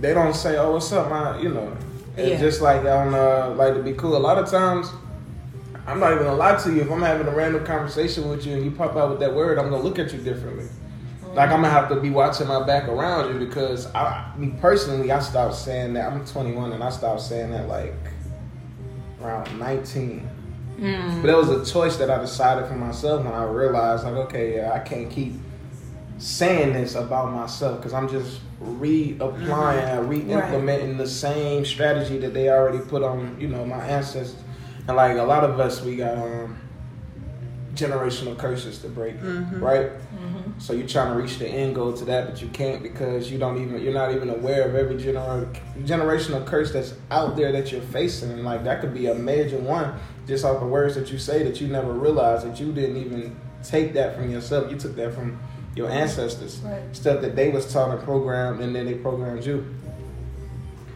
they 0.00 0.14
don't 0.14 0.34
say, 0.34 0.56
"Oh, 0.56 0.72
what's 0.72 0.92
up, 0.92 1.10
my," 1.10 1.38
you 1.40 1.48
know. 1.50 1.76
It's 2.16 2.30
Yeah. 2.30 2.38
just 2.38 2.60
like 2.60 2.84
on 2.84 3.14
uh, 3.14 3.54
like 3.56 3.74
to 3.74 3.82
be 3.82 3.92
cool. 3.92 4.16
A 4.16 4.18
lot 4.18 4.38
of 4.38 4.48
times. 4.50 4.90
I'm 5.86 6.00
not 6.00 6.12
even 6.12 6.24
gonna 6.24 6.36
lie 6.38 6.56
to 6.56 6.72
you. 6.72 6.80
If 6.80 6.90
I'm 6.90 7.02
having 7.02 7.26
a 7.26 7.30
random 7.30 7.62
conversation 7.66 8.30
with 8.30 8.46
you 8.46 8.54
and 8.54 8.64
you 8.64 8.70
pop 8.70 8.96
out 8.96 9.10
with 9.10 9.20
that 9.20 9.34
word, 9.34 9.58
I'm 9.58 9.68
gonna 9.68 9.82
look 9.82 9.98
at 9.98 10.14
you 10.14 10.18
differently. 10.18 10.64
Like 11.34 11.50
I'm 11.50 11.56
gonna 11.60 11.68
have 11.68 11.90
to 11.90 11.96
be 11.96 12.08
watching 12.08 12.46
my 12.48 12.64
back 12.64 12.88
around 12.88 13.34
you 13.38 13.44
because 13.46 13.92
I, 13.94 14.32
me 14.38 14.54
personally, 14.62 15.12
I 15.12 15.18
stopped 15.20 15.56
saying 15.56 15.92
that. 15.94 16.10
I'm 16.10 16.24
21 16.24 16.72
and 16.72 16.82
I 16.82 16.88
stopped 16.88 17.20
saying 17.20 17.50
that 17.50 17.68
like 17.68 17.92
around 19.22 19.58
19. 19.58 20.26
Mm. 20.78 21.22
But 21.22 21.30
it 21.30 21.36
was 21.36 21.50
a 21.50 21.72
choice 21.72 21.96
that 21.96 22.10
I 22.10 22.18
decided 22.18 22.66
for 22.66 22.74
myself 22.74 23.24
when 23.24 23.32
I 23.32 23.44
realized 23.44 24.04
like, 24.04 24.14
okay, 24.14 24.56
yeah, 24.56 24.72
I 24.72 24.80
can't 24.80 25.10
keep 25.10 25.34
saying 26.18 26.72
this 26.72 26.94
about 26.94 27.32
myself 27.32 27.78
because 27.78 27.92
I'm 27.92 28.08
just 28.08 28.40
reapplying, 28.60 29.18
mm-hmm. 29.38 30.08
re-implementing 30.08 30.96
the 30.96 31.08
same 31.08 31.64
strategy 31.64 32.18
that 32.18 32.34
they 32.34 32.48
already 32.48 32.78
put 32.78 33.02
on, 33.02 33.36
you 33.40 33.48
know, 33.48 33.64
my 33.64 33.84
ancestors. 33.86 34.36
And 34.86 34.96
like 34.96 35.16
a 35.16 35.22
lot 35.22 35.44
of 35.44 35.58
us, 35.60 35.82
we 35.82 35.96
got 35.96 36.16
um, 36.18 36.58
generational 37.74 38.36
curses 38.36 38.78
to 38.80 38.88
break, 38.88 39.18
mm-hmm. 39.18 39.62
right? 39.62 39.90
Mm-hmm. 39.90 40.43
So 40.58 40.72
you're 40.72 40.86
trying 40.86 41.12
to 41.14 41.20
reach 41.20 41.38
the 41.38 41.48
end 41.48 41.74
goal 41.74 41.92
to 41.92 42.04
that, 42.06 42.28
but 42.30 42.40
you 42.40 42.48
can't 42.48 42.82
because 42.82 43.30
you 43.30 43.38
don't 43.38 43.60
even 43.60 43.82
you're 43.82 43.92
not 43.92 44.14
even 44.14 44.30
aware 44.30 44.68
of 44.68 44.74
every 44.76 44.94
gener- 44.96 45.48
generational 45.80 46.46
curse 46.46 46.72
that's 46.72 46.94
out 47.10 47.36
there 47.36 47.50
that 47.52 47.72
you're 47.72 47.80
facing, 47.80 48.30
and 48.30 48.44
like 48.44 48.62
that 48.64 48.80
could 48.80 48.94
be 48.94 49.06
a 49.06 49.14
major 49.14 49.58
one 49.58 49.94
just 50.26 50.44
off 50.44 50.60
the 50.60 50.66
words 50.66 50.94
that 50.94 51.10
you 51.12 51.18
say 51.18 51.42
that 51.42 51.60
you 51.60 51.66
never 51.68 51.92
realized 51.92 52.46
that 52.46 52.58
you 52.60 52.72
didn't 52.72 52.96
even 52.96 53.34
take 53.62 53.92
that 53.94 54.14
from 54.16 54.30
yourself. 54.30 54.70
You 54.70 54.78
took 54.78 54.94
that 54.96 55.12
from 55.12 55.38
your 55.74 55.90
ancestors, 55.90 56.60
Right. 56.60 56.80
stuff 56.92 57.20
that 57.22 57.34
they 57.34 57.50
was 57.50 57.70
taught 57.72 57.90
and 57.90 58.00
programmed, 58.04 58.60
and 58.60 58.74
then 58.74 58.86
they 58.86 58.94
programmed 58.94 59.44
you. 59.44 59.66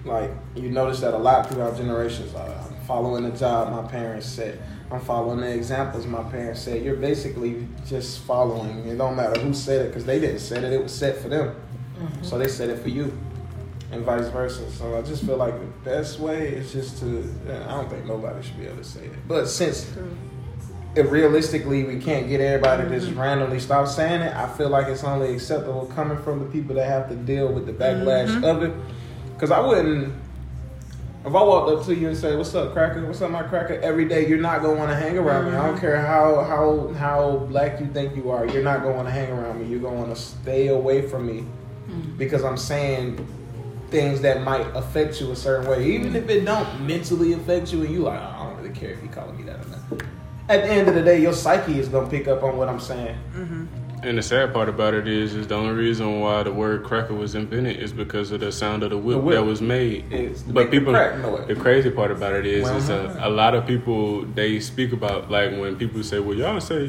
Like 0.04 0.30
you 0.54 0.70
notice 0.70 1.00
that 1.00 1.14
a 1.14 1.18
lot 1.18 1.50
throughout 1.50 1.76
generations. 1.76 2.32
Uh, 2.34 2.64
I'm 2.70 2.77
following 2.88 3.22
the 3.22 3.38
job 3.38 3.70
my 3.70 3.88
parents 3.88 4.26
said. 4.26 4.58
I'm 4.90 5.00
following 5.00 5.40
the 5.40 5.54
examples 5.54 6.06
my 6.06 6.22
parents 6.22 6.62
said. 6.62 6.82
You're 6.82 6.96
basically 6.96 7.68
just 7.86 8.20
following. 8.20 8.88
It 8.88 8.96
don't 8.96 9.14
matter 9.14 9.38
who 9.38 9.52
said 9.52 9.82
it 9.82 9.88
because 9.88 10.06
they 10.06 10.18
didn't 10.18 10.38
say 10.38 10.56
it. 10.56 10.64
It 10.64 10.82
was 10.82 10.94
set 10.94 11.18
for 11.18 11.28
them. 11.28 11.54
Mm-hmm. 11.98 12.24
So 12.24 12.38
they 12.38 12.48
said 12.48 12.70
it 12.70 12.78
for 12.78 12.88
you, 12.88 13.16
and 13.92 14.02
vice 14.04 14.28
versa. 14.28 14.70
So 14.72 14.96
I 14.96 15.02
just 15.02 15.24
feel 15.24 15.36
like 15.36 15.52
the 15.60 15.66
best 15.84 16.18
way 16.18 16.48
is 16.48 16.72
just 16.72 16.98
to. 17.00 17.28
I 17.46 17.72
don't 17.72 17.90
think 17.90 18.06
nobody 18.06 18.42
should 18.42 18.58
be 18.58 18.66
able 18.66 18.78
to 18.78 18.84
say 18.84 19.04
it. 19.04 19.28
But 19.28 19.46
since 19.48 19.92
if 20.96 21.10
realistically 21.10 21.84
we 21.84 22.00
can't 22.00 22.26
get 22.26 22.40
everybody 22.40 22.84
to 22.84 22.88
just 22.88 23.10
mm-hmm. 23.10 23.20
randomly 23.20 23.60
stop 23.60 23.86
saying 23.86 24.22
it, 24.22 24.34
I 24.34 24.48
feel 24.56 24.70
like 24.70 24.86
it's 24.86 25.04
only 25.04 25.34
acceptable 25.34 25.84
coming 25.94 26.16
from 26.22 26.38
the 26.38 26.46
people 26.46 26.74
that 26.76 26.86
have 26.86 27.10
to 27.10 27.16
deal 27.16 27.52
with 27.52 27.66
the 27.66 27.72
backlash 27.72 28.28
mm-hmm. 28.28 28.44
of 28.44 28.62
it. 28.62 28.72
Because 29.34 29.50
I 29.50 29.60
wouldn't, 29.60 30.14
if 31.28 31.34
I 31.34 31.42
walked 31.42 31.70
up 31.70 31.84
to 31.86 31.94
you 31.94 32.08
and 32.08 32.16
say, 32.16 32.34
"What's 32.34 32.54
up, 32.54 32.72
cracker? 32.72 33.04
What's 33.04 33.20
up, 33.20 33.30
my 33.30 33.42
cracker?" 33.42 33.74
Every 33.80 34.06
day, 34.06 34.26
you're 34.26 34.38
not 34.38 34.62
gonna 34.62 34.78
want 34.78 34.90
to 34.90 34.96
hang 34.96 35.18
around 35.18 35.46
me. 35.46 35.50
I 35.50 35.66
don't 35.66 35.72
mm-hmm. 35.72 35.80
care 35.80 36.00
how 36.00 36.42
how 36.42 36.92
how 36.94 37.46
black 37.50 37.80
you 37.80 37.86
think 37.86 38.16
you 38.16 38.30
are. 38.30 38.46
You're 38.46 38.62
not 38.62 38.82
gonna 38.82 38.96
want 38.96 39.08
to 39.08 39.12
hang 39.12 39.30
around 39.30 39.60
me. 39.60 39.66
You're 39.66 39.80
gonna 39.80 39.96
want 39.96 40.14
to 40.14 40.20
stay 40.20 40.68
away 40.68 41.02
from 41.02 41.26
me 41.26 41.40
mm-hmm. 41.40 42.16
because 42.16 42.44
I'm 42.44 42.56
saying 42.56 43.26
things 43.90 44.20
that 44.22 44.42
might 44.42 44.66
affect 44.74 45.20
you 45.20 45.30
a 45.30 45.36
certain 45.36 45.68
way, 45.68 45.86
even 45.90 46.16
if 46.16 46.28
it 46.28 46.44
don't 46.44 46.86
mentally 46.86 47.32
affect 47.34 47.72
you, 47.72 47.82
and 47.82 47.92
you 47.92 48.00
like, 48.00 48.20
I 48.20 48.44
don't 48.44 48.56
really 48.56 48.74
care 48.74 48.90
if 48.90 49.02
you 49.02 49.08
calling 49.08 49.36
me 49.36 49.44
that 49.44 49.64
or 49.64 49.68
not. 49.68 50.02
At 50.48 50.62
the 50.62 50.70
end 50.70 50.88
of 50.88 50.94
the 50.94 51.02
day, 51.02 51.20
your 51.20 51.34
psyche 51.34 51.78
is 51.78 51.88
gonna 51.88 52.08
pick 52.08 52.26
up 52.26 52.42
on 52.42 52.56
what 52.56 52.68
I'm 52.68 52.80
saying. 52.80 53.18
Mm-hmm. 53.34 53.66
And 54.02 54.16
the 54.16 54.22
sad 54.22 54.52
part 54.52 54.68
about 54.68 54.94
it 54.94 55.08
is, 55.08 55.34
is 55.34 55.48
the 55.48 55.56
only 55.56 55.74
reason 55.74 56.20
why 56.20 56.42
the 56.44 56.52
word 56.52 56.84
cracker 56.84 57.14
was 57.14 57.34
invented 57.34 57.78
is 57.78 57.92
because 57.92 58.30
of 58.30 58.40
the 58.40 58.52
sound 58.52 58.82
of 58.82 58.90
the 58.90 58.98
whip, 58.98 59.16
The 59.16 59.20
whip. 59.22 59.34
that 59.36 59.44
was 59.44 59.60
made. 59.60 60.08
But 60.48 60.70
the 60.70 60.78
people, 60.78 60.92
crack 60.92 61.18
noise. 61.18 61.48
the 61.48 61.56
crazy 61.56 61.90
part 61.90 62.10
about 62.10 62.34
it 62.34 62.46
is, 62.46 62.68
is 62.68 62.90
a, 62.90 63.18
a 63.20 63.28
lot 63.30 63.54
of 63.54 63.66
people 63.66 64.22
they 64.22 64.60
speak 64.60 64.92
about 64.92 65.30
like 65.30 65.50
when 65.52 65.76
people 65.76 66.02
say, 66.02 66.20
"Well, 66.20 66.36
y'all 66.36 66.60
say 66.60 66.86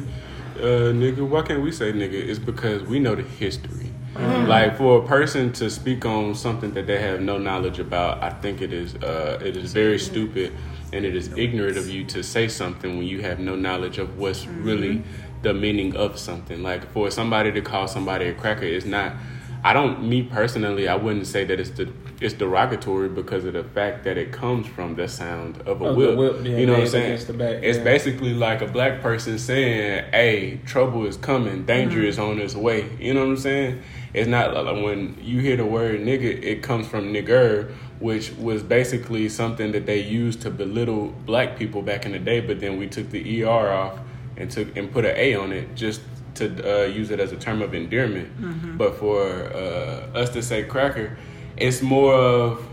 uh, 0.58 0.92
nigga," 0.92 1.26
why 1.26 1.42
can't 1.42 1.62
we 1.62 1.72
say 1.72 1.92
nigga? 1.92 2.12
It's 2.14 2.38
because 2.38 2.82
we 2.84 3.00
know 3.00 3.14
the 3.16 3.22
history. 3.22 3.90
Mm-hmm. 4.14 4.48
Like 4.48 4.76
for 4.76 5.02
a 5.02 5.06
person 5.06 5.52
to 5.54 5.70
speak 5.70 6.04
on 6.04 6.34
something 6.34 6.72
that 6.74 6.86
they 6.86 7.00
have 7.00 7.20
no 7.20 7.38
knowledge 7.38 7.78
about, 7.78 8.22
I 8.22 8.30
think 8.30 8.60
it 8.60 8.72
is 8.72 8.94
uh, 8.96 9.40
it 9.44 9.56
is 9.56 9.72
very 9.72 9.98
stupid 9.98 10.52
and 10.92 11.04
it 11.04 11.14
is 11.14 11.28
ignorant 11.36 11.76
of 11.76 11.88
you 11.88 12.04
to 12.04 12.22
say 12.22 12.48
something 12.48 12.98
when 12.98 13.06
you 13.06 13.22
have 13.22 13.38
no 13.38 13.54
knowledge 13.54 13.98
of 13.98 14.18
what's 14.18 14.46
really 14.46 15.02
the 15.42 15.54
meaning 15.54 15.96
of 15.96 16.18
something. 16.18 16.62
Like 16.62 16.90
for 16.92 17.10
somebody 17.10 17.52
to 17.52 17.60
call 17.60 17.88
somebody 17.88 18.26
a 18.26 18.34
cracker 18.34 18.64
is 18.64 18.84
not 18.84 19.14
I 19.62 19.74
don't, 19.74 20.08
me 20.08 20.22
personally, 20.22 20.88
I 20.88 20.94
wouldn't 20.94 21.26
say 21.26 21.44
that 21.44 21.60
it's 21.60 21.70
the 21.70 21.92
it's 22.20 22.34
derogatory 22.34 23.08
because 23.08 23.44
of 23.46 23.54
the 23.54 23.64
fact 23.64 24.04
that 24.04 24.18
it 24.18 24.30
comes 24.30 24.66
from 24.66 24.94
the 24.94 25.08
sound 25.08 25.58
of 25.62 25.80
a 25.80 25.86
Of 25.86 25.96
the 25.96 26.14
whip. 26.14 26.16
whip, 26.16 26.46
yeah, 26.46 26.58
you 26.58 26.66
know 26.66 26.74
what 26.74 26.82
I'm 26.82 26.88
saying? 26.88 27.04
against 27.06 27.26
the 27.28 27.32
back, 27.34 27.62
it's 27.62 27.78
yeah. 27.78 27.84
basically 27.84 28.34
like 28.34 28.62
a 28.62 28.66
black 28.66 29.00
person 29.02 29.38
saying, 29.38 30.04
"Hey, 30.12 30.60
trouble 30.64 31.04
is 31.06 31.16
coming, 31.16 31.64
danger 31.64 32.02
is 32.02 32.18
on 32.18 32.38
its 32.38 32.54
way." 32.54 32.88
You 32.98 33.14
know 33.14 33.20
what 33.20 33.30
I'm 33.30 33.36
saying? 33.36 33.82
It's 34.14 34.28
not 34.28 34.54
like 34.54 34.82
when 34.82 35.16
you 35.20 35.40
hear 35.40 35.56
the 35.56 35.66
word 35.66 36.00
"nigga," 36.00 36.42
it 36.42 36.62
comes 36.62 36.86
from 36.86 37.12
"nigger," 37.12 37.70
which 37.98 38.32
was 38.32 38.62
basically 38.62 39.28
something 39.28 39.72
that 39.72 39.84
they 39.84 40.00
used 40.00 40.40
to 40.42 40.50
belittle 40.50 41.14
black 41.26 41.58
people 41.58 41.82
back 41.82 42.06
in 42.06 42.12
the 42.12 42.18
day. 42.18 42.40
But 42.40 42.60
then 42.60 42.78
we 42.78 42.86
took 42.86 43.10
the 43.10 43.44
er 43.44 43.70
off 43.70 43.98
and 44.40 44.50
took 44.50 44.76
and 44.76 44.90
put 44.92 45.04
an 45.04 45.16
a 45.16 45.34
on 45.34 45.52
it 45.52 45.74
just 45.74 46.00
to 46.36 46.84
uh, 46.84 46.86
use 46.86 47.10
it 47.10 47.20
as 47.20 47.32
a 47.32 47.36
term 47.36 47.62
of 47.62 47.74
endearment. 47.74 48.78
But 48.78 48.96
for 48.96 49.22
uh, 49.52 50.18
us 50.18 50.30
to 50.30 50.42
say 50.42 50.64
cracker, 50.64 51.16
it's 51.56 51.82
more 51.82 52.14
of 52.14 52.66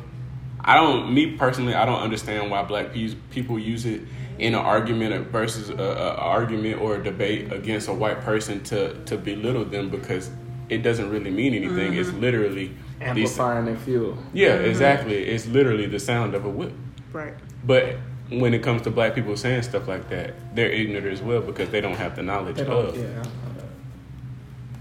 I 0.67 0.75
don't, 0.75 1.13
me 1.13 1.37
personally, 1.37 1.73
I 1.73 1.85
don't 1.85 2.01
understand 2.01 2.51
why 2.51 2.61
black 2.63 2.91
pe- 2.91 3.15
people 3.31 3.57
use 3.57 3.85
it 3.85 4.01
in 4.37 4.53
an 4.53 4.59
argument 4.59 5.27
versus 5.29 5.69
a, 5.69 5.73
a 5.75 6.15
argument 6.15 6.81
or 6.81 6.95
a 6.95 7.03
debate 7.03 7.53
against 7.53 7.87
a 7.87 7.93
white 7.93 8.21
person 8.21 8.63
to 8.65 8.93
to 9.05 9.17
belittle 9.17 9.65
them 9.65 9.89
because 9.89 10.29
it 10.69 10.79
doesn't 10.79 11.09
really 11.09 11.31
mean 11.31 11.53
anything. 11.53 11.93
It's 11.93 12.11
literally 12.11 12.73
the, 12.99 13.05
Amplifying 13.05 13.65
their 13.65 13.77
fuel. 13.77 14.17
yeah, 14.33 14.55
exactly. 14.55 15.23
It's 15.23 15.47
literally 15.47 15.85
the 15.87 15.99
sound 15.99 16.35
of 16.35 16.45
a 16.45 16.49
whip. 16.49 16.73
Right. 17.13 17.33
But 17.63 17.97
when 18.29 18.53
it 18.53 18.61
comes 18.61 18.81
to 18.83 18.91
black 18.91 19.15
people 19.15 19.35
saying 19.37 19.63
stuff 19.63 19.87
like 19.87 20.09
that, 20.09 20.33
they're 20.55 20.71
ignorant 20.71 21.07
as 21.07 21.21
well 21.21 21.41
because 21.41 21.69
they 21.69 21.81
don't 21.81 21.95
have 21.95 22.15
the 22.15 22.23
knowledge 22.23 22.59
of. 22.59 22.97
yeah. 22.97 23.23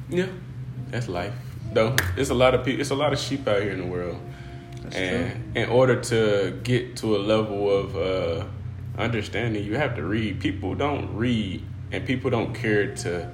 Yeah, 0.08 0.26
that's 0.90 1.08
life. 1.08 1.34
Though 1.72 1.96
it's 2.16 2.30
a 2.30 2.34
lot 2.34 2.54
of 2.54 2.64
people, 2.64 2.80
it's 2.80 2.90
a 2.90 2.94
lot 2.94 3.12
of 3.12 3.18
sheep 3.18 3.46
out 3.48 3.60
here 3.60 3.72
in 3.72 3.80
the 3.80 3.86
world, 3.86 4.18
that's 4.82 4.94
and 4.94 5.56
in 5.56 5.68
order 5.68 6.00
to 6.00 6.60
get 6.62 6.96
to 6.98 7.16
a 7.16 7.18
level 7.18 7.76
of 7.76 7.96
uh, 7.96 8.44
understanding, 8.98 9.64
you 9.64 9.76
have 9.76 9.96
to 9.96 10.04
read. 10.04 10.40
People 10.40 10.74
don't 10.74 11.16
read, 11.16 11.64
and 11.90 12.06
people 12.06 12.30
don't 12.30 12.54
care 12.54 12.94
to 12.94 13.28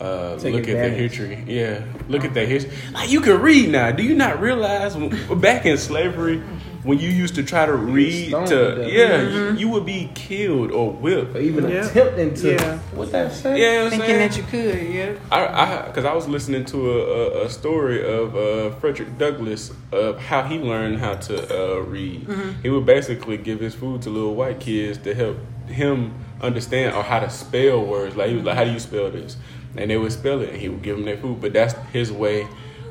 uh, 0.00 0.38
look 0.42 0.66
at 0.66 0.76
the 0.76 0.88
history. 0.90 1.44
Yeah, 1.46 1.84
look 2.08 2.24
at 2.24 2.32
the 2.32 2.46
history. 2.46 2.72
Like 2.92 3.10
you 3.10 3.20
can 3.20 3.40
read 3.40 3.68
now. 3.70 3.90
Do 3.90 4.02
you 4.02 4.14
not 4.14 4.40
realize 4.40 4.96
back 5.36 5.66
in 5.66 5.76
slavery? 5.76 6.42
When 6.84 6.98
you 7.00 7.08
used 7.10 7.34
to 7.34 7.42
try 7.42 7.66
to 7.66 7.74
read, 7.74 8.30
to 8.30 8.46
to 8.46 8.74
death. 8.76 8.92
yeah, 8.92 9.22
you, 9.28 9.52
you 9.56 9.68
would 9.68 9.84
be 9.84 10.10
killed 10.14 10.70
or 10.70 10.92
whipped. 10.92 11.34
Or 11.36 11.40
even 11.40 11.68
Yeah. 11.68 11.84
attempting 11.86 12.34
to. 12.34 12.52
Yeah. 12.52 12.78
What 12.94 13.10
that 13.12 13.32
say? 13.32 13.60
Yeah, 13.60 13.66
you 13.66 13.78
know 13.78 13.84
what 13.84 13.92
I'm 13.94 13.98
Thinking 14.00 14.08
saying? 14.16 14.28
that 14.28 14.36
you 14.36 14.42
could, 14.44 14.94
yeah. 14.94 15.12
I, 15.32 15.46
I, 15.46 15.86
because 15.88 16.04
I 16.04 16.14
was 16.14 16.28
listening 16.28 16.64
to 16.66 16.90
a, 16.92 16.98
a, 16.98 17.44
a 17.46 17.50
story 17.50 18.00
of 18.06 18.36
uh, 18.36 18.70
Frederick 18.76 19.18
Douglass 19.18 19.72
of 19.92 20.18
how 20.20 20.42
he 20.44 20.58
learned 20.58 20.98
how 20.98 21.14
to 21.14 21.34
uh, 21.76 21.80
read. 21.80 22.26
He 22.62 22.70
would 22.70 22.86
basically 22.86 23.36
give 23.38 23.58
his 23.60 23.74
food 23.74 24.02
to 24.02 24.10
little 24.10 24.34
white 24.36 24.60
kids 24.60 24.98
to 24.98 25.14
help 25.14 25.36
him 25.66 26.14
understand 26.40 26.94
or 26.94 27.02
how 27.02 27.18
to 27.20 27.28
spell 27.28 27.84
words. 27.84 28.14
Like 28.16 28.28
he 28.30 28.36
was 28.36 28.44
like, 28.44 28.56
"How 28.56 28.64
do 28.64 28.70
you 28.70 28.78
spell 28.80 29.10
this?" 29.10 29.36
And 29.76 29.90
they 29.90 29.96
would 29.98 30.12
spell 30.12 30.40
it, 30.40 30.50
and 30.50 30.58
he 30.58 30.68
would 30.68 30.82
give 30.82 30.96
them 30.96 31.04
their 31.04 31.18
food. 31.18 31.40
But 31.40 31.52
that's 31.52 31.74
his 31.92 32.10
way 32.12 32.46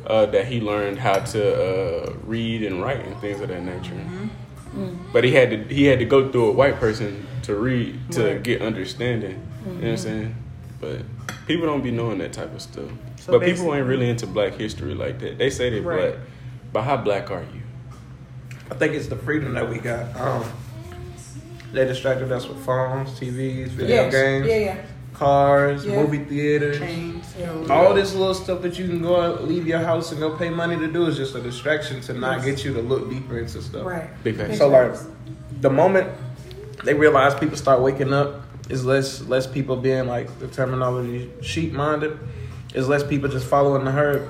uh, 0.08 0.26
that 0.28 0.48
he 0.48 0.62
learned 0.62 0.98
how 1.00 1.20
to 1.20 2.06
uh, 2.08 2.14
read 2.24 2.64
and 2.64 2.82
write 2.82 3.06
and 3.06 3.16
things 3.20 3.40
of 3.42 3.50
that 3.50 3.62
nature. 3.62 3.94
But 5.12 5.24
he 5.24 5.32
had 5.34 5.50
to 5.50 5.74
he 5.74 5.86
had 5.86 6.00
to 6.00 6.06
go 6.06 6.32
through 6.32 6.50
a 6.50 6.52
white 6.52 6.76
person 6.76 7.26
to 7.44 7.56
read 7.56 8.00
to 8.12 8.24
Right. 8.34 8.44
get 8.44 8.62
understanding. 8.62 9.42
You 9.66 9.72
know 9.74 9.80
what 9.80 9.88
I'm 9.90 9.98
saying? 9.98 10.36
But 10.80 11.02
people 11.48 11.66
don't 11.66 11.82
be 11.82 11.92
knowing 11.92 12.20
that 12.20 12.32
type 12.34 12.54
of 12.54 12.62
stuff. 12.62 12.86
So 13.18 13.32
but 13.34 13.40
people 13.40 13.48
basically- 13.66 13.78
ain't 13.80 13.88
really 13.88 14.10
into 14.10 14.28
black 14.28 14.54
history 14.54 14.94
like 14.94 15.20
that. 15.20 15.38
They 15.38 15.50
say 15.50 15.70
they're 15.72 15.82
Right. 15.82 16.12
black. 16.12 16.14
But 16.74 16.84
how 16.84 16.98
black 16.98 17.32
are 17.32 17.42
you? 17.42 17.62
I 18.70 18.76
think 18.76 18.94
it's 18.94 19.08
the 19.08 19.16
freedom 19.16 19.54
that 19.56 19.68
we 19.70 19.80
got. 19.80 20.16
Um, 20.20 20.44
they 21.74 21.86
distracted 21.86 22.32
us 22.32 22.48
with 22.48 22.64
phones, 22.64 23.18
TVs, 23.20 23.70
video 23.70 24.04
Yes. 24.04 24.14
games, 24.14 24.48
Yeah, 24.48 24.58
yeah. 24.58 24.78
Cars, 25.18 25.86
Yeah. 25.86 25.96
movie 26.02 26.20
theaters. 26.24 26.78
Chains. 26.80 27.26
All 27.70 27.94
this 27.94 28.14
little 28.14 28.34
stuff 28.34 28.62
that 28.62 28.78
you 28.80 28.88
can 28.88 29.02
go 29.02 29.20
out, 29.20 29.48
leave 29.48 29.68
your 29.68 29.80
house 29.80 30.12
and 30.12 30.20
go 30.20 30.32
pay 30.32 30.50
money 30.50 30.78
to 30.78 30.88
do 30.88 31.06
is 31.06 31.18
just 31.18 31.36
a 31.36 31.42
distraction 31.42 32.02
to 32.02 32.14
not 32.14 32.44
get 32.44 32.64
you 32.64 32.74
to 32.74 32.82
look 32.82 33.10
deeper 33.10 33.38
into 33.40 33.62
stuff. 33.62 33.86
Right. 33.86 34.10
Big 34.24 34.38
facts. 34.38 34.58
So 34.58 34.68
like, 34.70 34.94
the 35.62 35.70
moment 35.70 36.08
they 36.84 36.94
realize 36.94 37.34
people 37.36 37.58
start 37.58 37.82
waking 37.82 38.14
up, 38.14 38.42
is 38.70 38.84
less 38.86 39.22
less 39.28 39.48
people 39.48 39.78
being 39.78 40.08
like 40.08 40.40
the 40.40 40.48
terminology 40.48 41.32
sheep 41.42 41.72
minded, 41.74 42.18
is 42.74 42.88
less 42.90 43.02
people 43.04 43.30
just 43.30 43.48
following 43.48 43.86
the 43.86 43.92
herd. 43.92 44.28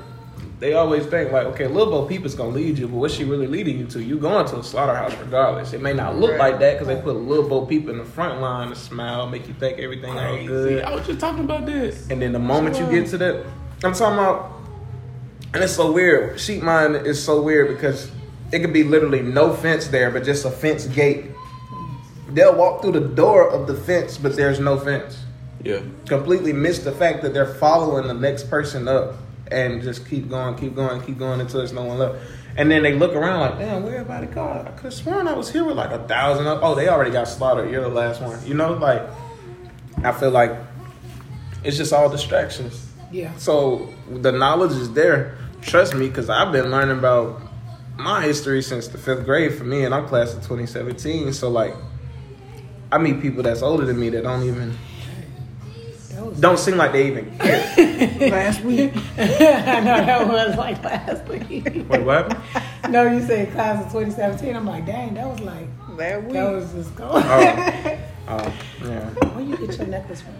They 0.59 0.73
always 0.73 1.05
think 1.05 1.31
like, 1.31 1.45
okay, 1.47 1.67
Lil 1.67 1.91
Bo 1.91 2.05
Peep 2.05 2.25
is 2.25 2.33
gonna 2.33 2.49
lead 2.49 2.79
you, 2.79 2.87
but 2.87 2.97
what's 2.97 3.13
she 3.13 3.23
really 3.25 3.45
leading 3.45 3.77
you 3.77 3.85
to? 3.87 4.01
You 4.01 4.17
going 4.17 4.47
to 4.47 4.57
a 4.57 4.63
slaughterhouse 4.63 5.15
regardless. 5.17 5.73
It 5.73 5.81
may 5.81 5.93
not 5.93 6.17
look 6.17 6.31
Right. 6.31 6.51
like 6.51 6.59
that 6.59 6.79
because 6.79 6.87
they 6.87 6.99
put 6.99 7.15
Lil 7.15 7.47
Bo 7.47 7.65
Peep 7.67 7.87
in 7.87 7.99
the 7.99 8.03
front 8.05 8.41
line 8.41 8.69
to 8.69 8.75
smile, 8.75 9.27
make 9.27 9.47
you 9.47 9.53
think 9.53 9.77
everything 9.77 10.17
all 10.17 10.33
Crazy. 10.33 10.47
good. 10.47 10.83
I 10.83 10.95
was 10.95 11.05
just 11.05 11.19
talking 11.19 11.43
about 11.43 11.67
this. 11.67 12.07
And 12.09 12.19
then 12.21 12.31
the 12.31 12.39
moment 12.39 12.79
you 12.79 12.87
get 12.87 13.07
to 13.09 13.17
that, 13.19 13.45
I'm 13.83 13.93
talking 13.93 14.17
about, 14.17 14.51
and 15.53 15.63
it's 15.63 15.73
so 15.73 15.91
weird. 15.91 16.39
Sheep 16.39 16.63
mind 16.63 16.95
is 17.05 17.23
so 17.23 17.39
weird 17.39 17.67
because 17.67 18.09
it 18.51 18.59
could 18.61 18.73
be 18.73 18.83
literally 18.83 19.21
no 19.21 19.53
fence 19.53 19.87
there, 19.89 20.09
but 20.09 20.23
just 20.23 20.43
a 20.43 20.49
fence 20.49 20.87
gate. 20.87 21.25
They'll 22.31 22.55
walk 22.55 22.81
through 22.81 22.93
the 22.93 22.99
door 23.07 23.47
of 23.47 23.67
the 23.67 23.75
fence, 23.75 24.17
but 24.17 24.35
there's 24.35 24.59
no 24.59 24.77
fence. 24.79 25.19
Yeah. 25.63 25.81
Completely 26.07 26.51
miss 26.51 26.79
the 26.79 26.91
fact 26.91 27.21
that 27.21 27.33
they're 27.35 27.45
following 27.45 28.07
the 28.07 28.13
next 28.15 28.49
person 28.49 28.87
up 28.87 29.13
and 29.51 29.81
just 29.81 30.07
keep 30.07 30.29
going, 30.29 30.55
keep 30.55 30.75
going, 30.75 31.01
keep 31.01 31.17
going 31.17 31.39
until 31.41 31.59
there's 31.59 31.73
no 31.73 31.83
one 31.83 31.97
left. 31.97 32.19
And 32.57 32.71
then 32.71 32.81
they 32.83 32.93
look 32.93 33.13
around 33.13 33.39
like, 33.41 33.59
damn, 33.59 33.83
where 33.83 33.97
everybody 33.97 34.27
gone? 34.27 34.67
I 34.67 34.71
could 34.71 34.85
have 34.85 34.93
sworn 34.93 35.27
I 35.27 35.33
was 35.33 35.51
here 35.51 35.63
with 35.63 35.77
like 35.77 35.91
a 35.91 36.07
thousand. 36.07 36.47
of- 36.47 36.59
Oh, 36.63 36.73
they 36.75 36.87
already 36.89 37.11
got 37.11 37.27
slaughtered. 37.27 37.69
You're 37.71 37.81
the 37.83 37.89
last 37.89 38.21
one. 38.21 38.39
You 38.45 38.53
know, 38.55 38.73
like 38.73 39.03
I 40.03 40.11
feel 40.11 40.31
like 40.31 40.51
it's 41.63 41.77
just 41.77 41.93
all 41.93 42.09
distractions. 42.09 42.87
Yeah. 43.11 43.35
So 43.37 43.93
the 44.11 44.31
knowledge 44.31 44.71
is 44.71 44.91
there. 44.93 45.37
Trust 45.61 45.95
me, 45.95 46.07
because 46.07 46.29
I've 46.29 46.51
been 46.51 46.71
learning 46.71 46.97
about 46.97 47.41
my 47.97 48.21
history 48.21 48.61
since 48.61 48.87
the 48.87 48.97
fifth 48.97 49.25
grade 49.25 49.53
for 49.55 49.63
me, 49.63 49.83
and 49.85 49.93
I'm 49.93 50.07
class 50.07 50.29
of 50.33 50.41
2017. 50.41 51.33
So 51.33 51.49
like, 51.49 51.73
I 52.91 52.97
meet 52.97 53.21
people 53.21 53.43
that's 53.43 53.61
older 53.61 53.85
than 53.85 53.99
me 53.99 54.09
that 54.09 54.23
don't 54.23 54.43
even 54.43 54.77
don't 56.39 56.57
seem 56.59 56.77
like 56.77 56.91
they 56.91 57.07
even 57.07 57.37
care. 57.37 58.29
Last 58.31 58.61
week. 58.61 58.93
I 59.17 59.79
know 59.79 60.05
that 60.05 60.27
was 60.27 60.57
like 60.57 60.83
last 60.83 61.27
week. 61.27 61.49
Wait, 61.49 61.87
what? 62.03 62.31
happened? 62.31 62.93
no, 62.93 63.03
you 63.11 63.25
said 63.25 63.51
class 63.53 63.79
of 63.85 63.91
2017. 63.91 64.55
I'm 64.55 64.65
like, 64.65 64.85
dang, 64.85 65.13
that 65.15 65.27
was 65.27 65.39
like, 65.41 65.67
That 65.97 66.23
week. 66.23 66.33
that 66.33 66.51
was 66.51 66.71
just 66.73 66.95
going. 66.95 67.23
Oh, 67.25 67.97
oh, 68.29 68.53
yeah. 68.83 69.09
Where 69.09 69.45
you 69.45 69.57
get 69.57 69.77
your 69.77 69.87
necklace 69.87 70.21
from? 70.21 70.33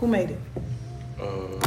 Who 0.00 0.06
made 0.06 0.30
it? 0.30 0.40
Uh, 1.20 1.66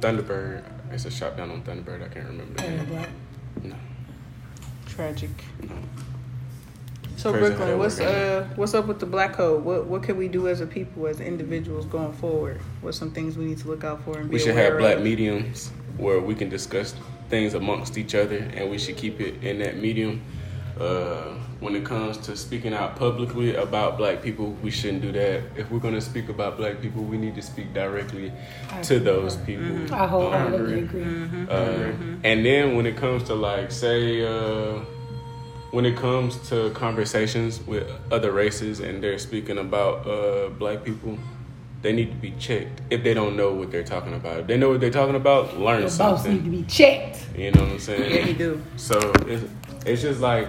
Thunderbird. 0.00 0.62
It's 0.90 1.04
a 1.04 1.10
shop 1.10 1.36
down 1.36 1.50
on 1.50 1.62
Thunderbird. 1.62 2.02
I 2.04 2.08
can't 2.08 2.26
remember 2.26 2.54
the 2.54 2.66
And 2.66 2.80
the 2.80 2.84
name. 2.84 2.92
black. 2.94 3.08
No. 3.62 3.76
Tragic. 7.16 7.20
So 7.20 7.32
Brooklyn, 7.32 7.78
what's 7.78 8.00
uh 8.00 8.46
what's 8.56 8.74
up 8.74 8.86
with 8.86 9.00
the 9.00 9.06
black 9.06 9.32
code? 9.34 9.64
What 9.64 9.86
what 9.86 10.02
can 10.02 10.16
we 10.16 10.28
do 10.28 10.48
as 10.48 10.60
a 10.60 10.66
people, 10.66 11.06
as 11.06 11.20
individuals 11.20 11.86
going 11.86 12.12
forward? 12.12 12.60
What's 12.80 12.98
some 12.98 13.10
things 13.12 13.36
we 13.36 13.44
need 13.44 13.58
to 13.58 13.68
look 13.68 13.84
out 13.84 14.02
for 14.04 14.18
and 14.18 14.28
be 14.28 14.34
We 14.34 14.38
should 14.40 14.50
aware 14.52 14.70
have 14.70 14.78
black 14.78 14.96
of? 14.96 15.02
mediums 15.02 15.70
where 15.96 16.20
we 16.20 16.34
can 16.34 16.48
discuss 16.48 16.94
things 17.28 17.54
amongst 17.54 17.96
each 17.98 18.14
other, 18.14 18.38
and 18.54 18.70
we 18.70 18.78
should 18.78 18.96
keep 18.96 19.20
it 19.20 19.42
in 19.42 19.58
that 19.60 19.76
medium. 19.76 20.20
Uh, 20.80 21.34
when 21.60 21.76
it 21.76 21.84
comes 21.84 22.16
to 22.16 22.34
speaking 22.34 22.72
out 22.74 22.96
publicly 22.96 23.54
about 23.54 23.96
black 23.98 24.20
people, 24.22 24.52
we 24.62 24.70
shouldn't 24.70 25.02
do 25.02 25.12
that. 25.12 25.42
If 25.54 25.70
we're 25.70 25.78
going 25.78 25.94
to 25.94 26.00
speak 26.00 26.28
about 26.28 26.56
black 26.56 26.80
people, 26.80 27.04
we 27.04 27.18
need 27.18 27.34
to 27.36 27.42
speak 27.42 27.72
directly 27.74 28.32
to 28.84 28.98
those 28.98 29.36
people. 29.36 29.94
I 29.94 30.06
wholeheartedly 30.06 30.78
Um, 30.78 30.84
agree. 30.84 31.46
uh, 31.54 31.92
and 32.24 32.44
then 32.44 32.74
when 32.74 32.86
it 32.86 32.96
comes 32.96 33.22
to 33.24 33.34
like 33.34 33.70
say 33.70 34.24
uh, 34.24 34.80
when 35.72 35.84
it 35.86 35.96
comes 35.96 36.36
to 36.50 36.70
conversations 36.70 37.60
with 37.66 37.88
other 38.12 38.30
races 38.30 38.78
and 38.80 39.02
they're 39.02 39.18
speaking 39.18 39.58
about 39.58 40.06
uh, 40.06 40.48
black 40.50 40.84
people 40.84 41.18
they 41.82 41.92
need 41.92 42.10
to 42.10 42.16
be 42.18 42.30
checked 42.38 42.80
if 42.90 43.02
they 43.02 43.12
don't 43.12 43.36
know 43.36 43.52
what 43.52 43.70
they're 43.72 43.82
talking 43.82 44.14
about 44.14 44.38
if 44.40 44.46
they 44.46 44.56
know 44.56 44.68
what 44.70 44.80
they're 44.80 44.90
talking 44.90 45.16
about 45.16 45.58
learn 45.58 45.80
Your 45.80 45.90
boss 45.98 46.24
need 46.26 46.44
to 46.44 46.50
be 46.50 46.62
checked. 46.64 47.26
you 47.36 47.50
know 47.50 47.62
what 47.62 47.72
i'm 47.72 47.78
saying 47.80 48.14
Yeah, 48.14 48.20
he 48.22 48.32
do. 48.34 48.62
so 48.76 48.98
it's, 49.26 49.44
it's 49.84 50.00
just 50.02 50.20
like 50.20 50.48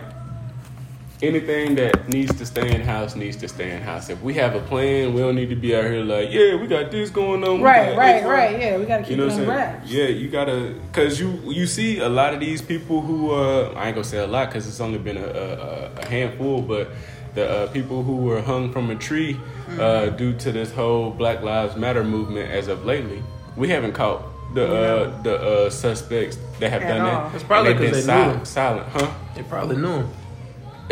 anything 1.23 1.75
that 1.75 2.07
needs 2.09 2.33
to 2.37 2.45
stay 2.45 2.73
in 2.75 2.81
house 2.81 3.15
needs 3.15 3.37
to 3.37 3.47
stay 3.47 3.71
in 3.71 3.81
house 3.81 4.09
if 4.09 4.21
we 4.21 4.33
have 4.33 4.55
a 4.55 4.59
plan 4.61 5.13
we 5.13 5.21
don't 5.21 5.35
need 5.35 5.49
to 5.49 5.55
be 5.55 5.75
out 5.75 5.83
here 5.85 6.03
like 6.03 6.29
yeah 6.31 6.55
we 6.55 6.67
got 6.67 6.91
this 6.91 7.09
going 7.09 7.43
on 7.43 7.61
Right, 7.61 7.95
right, 7.95 8.19
this 8.21 8.25
right. 8.29 8.59
Yeah, 8.59 8.77
we 8.77 8.85
gotta 8.85 9.03
keep 9.03 9.11
you 9.11 9.17
know 9.17 9.23
it 9.23 9.27
what 9.27 9.33
I'm 9.39 9.45
saying? 9.45 9.49
wraps. 9.49 9.89
Yeah, 9.89 10.05
you 10.05 10.29
gotta, 10.29 10.75
cause 10.91 11.19
you 11.19 11.39
you 11.45 11.65
see 11.65 11.99
a 11.99 12.09
lot 12.09 12.33
of 12.33 12.39
these 12.39 12.61
people 12.61 13.01
who 13.01 13.31
uh, 13.31 13.73
I 13.75 13.87
ain't 13.87 13.95
gonna 13.95 14.03
say 14.03 14.17
a 14.19 14.27
lot, 14.27 14.51
cause 14.51 14.67
it's 14.67 14.79
only 14.81 14.99
been 14.99 15.17
a, 15.17 15.25
a, 15.27 15.91
a 16.01 16.05
handful, 16.07 16.61
but 16.61 16.89
the 17.35 17.49
uh, 17.49 17.67
people 17.67 18.03
who 18.03 18.17
were 18.17 18.41
hung 18.41 18.71
from 18.71 18.89
a 18.91 18.95
tree 18.95 19.39
uh, 19.79 20.07
due 20.09 20.33
to 20.43 20.51
this 20.51 20.71
whole 20.71 21.09
Black 21.11 21.41
Lives 21.41 21.75
Matter 21.75 22.03
movement 22.03 22.51
as 22.51 22.67
of 22.67 22.85
lately, 22.85 23.23
we 23.55 23.69
haven't 23.69 23.93
caught 23.93 24.21
the 24.53 24.65
uh, 24.65 25.21
the 25.23 25.35
uh, 25.41 25.69
suspects 25.69 26.37
that 26.59 26.69
have 26.69 26.83
At 26.83 26.89
done 26.89 27.01
all. 27.01 27.29
that. 27.29 27.35
It's 27.35 27.43
probably 27.43 27.71
And 27.71 27.79
they've 27.79 27.91
'cause 27.93 28.05
been 28.05 28.07
they 28.07 28.13
knew 28.13 28.23
silent, 28.23 28.39
him. 28.39 28.45
silent, 28.45 28.87
huh? 28.89 29.13
They 29.35 29.43
probably 29.43 29.77
knew 29.77 29.95
him. 30.01 30.09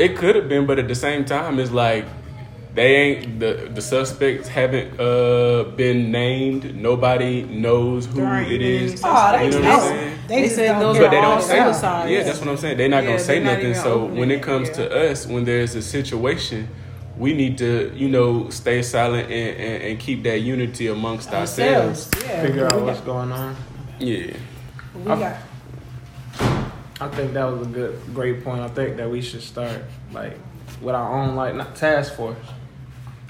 It 0.06 0.18
could 0.18 0.36
have 0.36 0.48
been, 0.50 0.66
but 0.66 0.80
at 0.80 0.88
the 0.88 0.96
same 0.96 1.26
time, 1.26 1.60
it's 1.60 1.72
like 1.72 2.06
they 2.74 2.96
ain't 2.96 3.40
the 3.40 3.70
the 3.78 3.82
suspects 3.82 4.48
haven't 4.48 4.90
uh, 5.00 5.64
been 5.76 6.12
named. 6.12 6.64
Nobody 6.76 7.44
knows 7.44 8.06
who 8.06 8.22
it 8.22 8.24
is. 8.24 8.26
aren't 8.26 8.48
it 8.52 8.62
even 8.62 8.84
is. 8.84 9.04
any 9.04 9.12
Oh, 9.14 9.32
they 9.38 9.46
You 9.46 9.52
know 9.52 9.70
what. 9.70 9.80
I'm 9.84 9.90
saying? 9.90 10.18
They, 10.28 10.42
They 10.44 10.50
said 10.50 10.68
don't 10.74 10.80
those 10.80 10.96
care 10.98 11.06
are 11.06 11.10
But 11.10 11.12
they 11.16 11.22
don't 11.22 11.32
about 11.34 11.44
say. 11.44 11.60
it. 11.60 11.64
suicides. 11.74 12.12
Yeah, 12.12 12.24
that's 12.24 12.40
what 12.40 12.48
I'm 12.50 12.58
saying. 12.58 12.78
They're 12.78 12.90
not 12.90 13.04
Yeah, 13.04 13.10
gonna 13.10 13.20
say 13.20 13.40
not 13.44 13.54
nothing. 13.54 13.74
So 13.76 14.06
when 14.06 14.32
it, 14.32 14.36
it 14.36 14.44
comes 14.44 14.70
yeah. 14.70 14.74
to 14.76 15.10
us, 15.12 15.28
when 15.28 15.44
there's 15.46 15.76
a 15.76 15.82
situation, 15.82 16.68
we 17.18 17.34
need 17.34 17.58
to, 17.60 17.92
you 17.96 18.08
know, 18.10 18.50
stay 18.50 18.82
silent 18.82 19.30
and, 19.30 19.58
and, 19.60 19.84
and 19.84 20.00
keep 20.00 20.24
that 20.24 20.40
unity 20.40 20.88
amongst 20.88 21.32
ourselves. 21.34 22.10
Yeah, 22.26 22.42
Figure 22.42 22.66
out 22.66 22.82
what's 22.82 23.02
going 23.02 23.32
on. 23.32 23.56
Yeah. 24.00 24.34
we 24.96 25.04
got 25.04 25.36
I 27.02 27.08
think 27.10 27.34
that 27.34 27.46
was 27.46 27.66
a 27.66 27.70
good, 27.70 28.00
great 28.14 28.44
point. 28.44 28.62
I 28.62 28.68
think 28.68 28.98
that 28.98 29.10
we 29.10 29.22
should 29.22 29.42
start 29.42 29.82
like 30.14 30.38
with 30.82 30.94
our 30.96 31.12
own 31.20 31.36
like 31.36 31.56
not 31.56 31.76
task 31.76 32.14
force. 32.16 32.38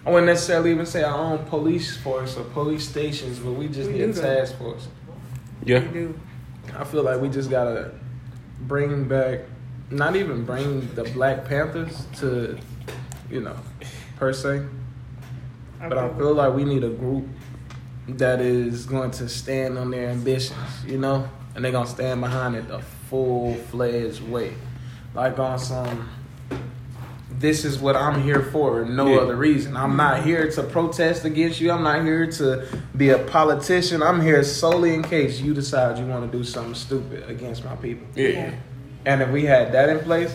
I 0.06 0.10
wouldn't 0.10 0.28
necessarily 0.28 0.72
even 0.72 0.86
say 0.86 1.04
our 1.04 1.18
own 1.18 1.46
police 1.46 1.96
force 1.98 2.36
or 2.36 2.44
police 2.44 2.88
stations, 2.88 3.40
but 3.40 3.54
we 3.54 3.68
just 3.68 3.90
We 3.90 4.00
need 4.00 4.04
a 4.04 4.08
that. 4.14 4.40
task 4.40 4.58
force. 4.58 4.88
Yeah. 5.64 5.80
We 5.80 5.88
do. 5.94 6.20
I 6.78 6.84
feel 6.84 7.04
like 7.04 7.22
we 7.22 7.30
just 7.30 7.50
gotta 7.50 7.92
bring 8.62 9.06
back, 9.06 9.42
not 9.90 10.16
even 10.16 10.44
bring 10.44 10.94
the 10.96 11.04
Black 11.06 11.46
Panthers 11.46 12.06
to, 12.18 12.58
you 13.30 13.42
know, 13.42 13.56
per 14.18 14.34
se, 14.34 14.64
but 15.80 15.98
I 15.98 16.10
feel 16.18 16.34
like 16.34 16.54
we 16.54 16.64
need 16.66 16.84
a 16.84 16.90
group 16.90 17.26
that 18.08 18.42
is 18.42 18.86
going 18.86 19.12
to 19.12 19.30
stand 19.30 19.78
on 19.78 19.92
their 19.92 20.10
ambitions, 20.10 20.58
you 20.86 20.98
know, 20.98 21.30
and 21.56 21.64
they're 21.64 21.72
gonna 21.72 21.88
stand 21.88 22.20
behind 22.22 22.56
it 22.56 22.70
a 22.70 22.82
full 23.16 23.54
fledged 23.70 24.22
way, 24.30 24.54
like 25.14 25.38
on 25.38 25.60
some. 25.60 26.08
This 27.40 27.66
is 27.66 27.78
what 27.80 27.96
I'm 27.98 28.22
here 28.22 28.42
for, 28.42 28.86
no 28.86 29.08
Yeah. 29.08 29.18
other 29.22 29.36
reason. 29.36 29.76
I'm 29.76 29.98
not 29.98 30.24
here 30.24 30.50
to 30.52 30.64
protest 30.64 31.26
against 31.26 31.60
you. 31.60 31.72
I'm 31.72 31.84
not 31.84 32.04
here 32.04 32.28
to 32.28 32.64
be 32.96 33.10
a 33.10 33.18
politician. 33.18 34.02
I'm 34.04 34.22
here 34.22 34.44
solely 34.44 34.94
in 34.94 35.02
case 35.04 35.42
you 35.42 35.54
decide 35.54 35.98
you 35.98 36.06
want 36.06 36.32
to 36.32 36.38
do 36.38 36.44
something 36.44 36.76
stupid 36.76 37.28
against 37.28 37.66
my 37.66 37.76
people. 37.76 38.08
Yeah. 38.16 38.52
And 39.06 39.22
if 39.22 39.30
we 39.30 39.44
had 39.46 39.72
that 39.74 39.90
in 39.90 40.00
place, 40.00 40.34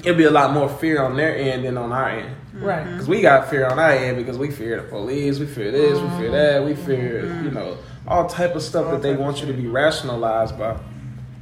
it'd 0.00 0.16
be 0.16 0.24
a 0.24 0.30
lot 0.30 0.52
more 0.52 0.68
fear 0.68 1.02
on 1.02 1.16
their 1.16 1.36
end 1.36 1.64
than 1.66 1.76
on 1.78 1.92
our 1.92 2.08
end. 2.08 2.34
right. 2.60 2.84
Because 2.84 3.06
we 3.08 3.20
got 3.20 3.48
fear 3.50 3.66
on 3.66 3.78
our 3.78 3.90
end 3.92 4.16
because 4.16 4.38
we 4.38 4.50
fear 4.50 4.76
the 4.76 4.82
police, 4.88 5.38
we 5.38 5.46
fear 5.46 5.70
this, 5.70 5.98
we 6.00 6.08
fear 6.18 6.30
that, 6.32 6.64
we 6.64 6.74
fear, 6.74 7.26
you 7.44 7.50
know, 7.50 7.76
all 8.08 8.26
type 8.26 8.54
of 8.56 8.62
stuff 8.62 8.90
that 8.90 9.02
they 9.02 9.14
want 9.14 9.40
you 9.40 9.46
to 9.46 9.52
be 9.52 9.66
rationalized 9.68 10.58
by. 10.58 10.76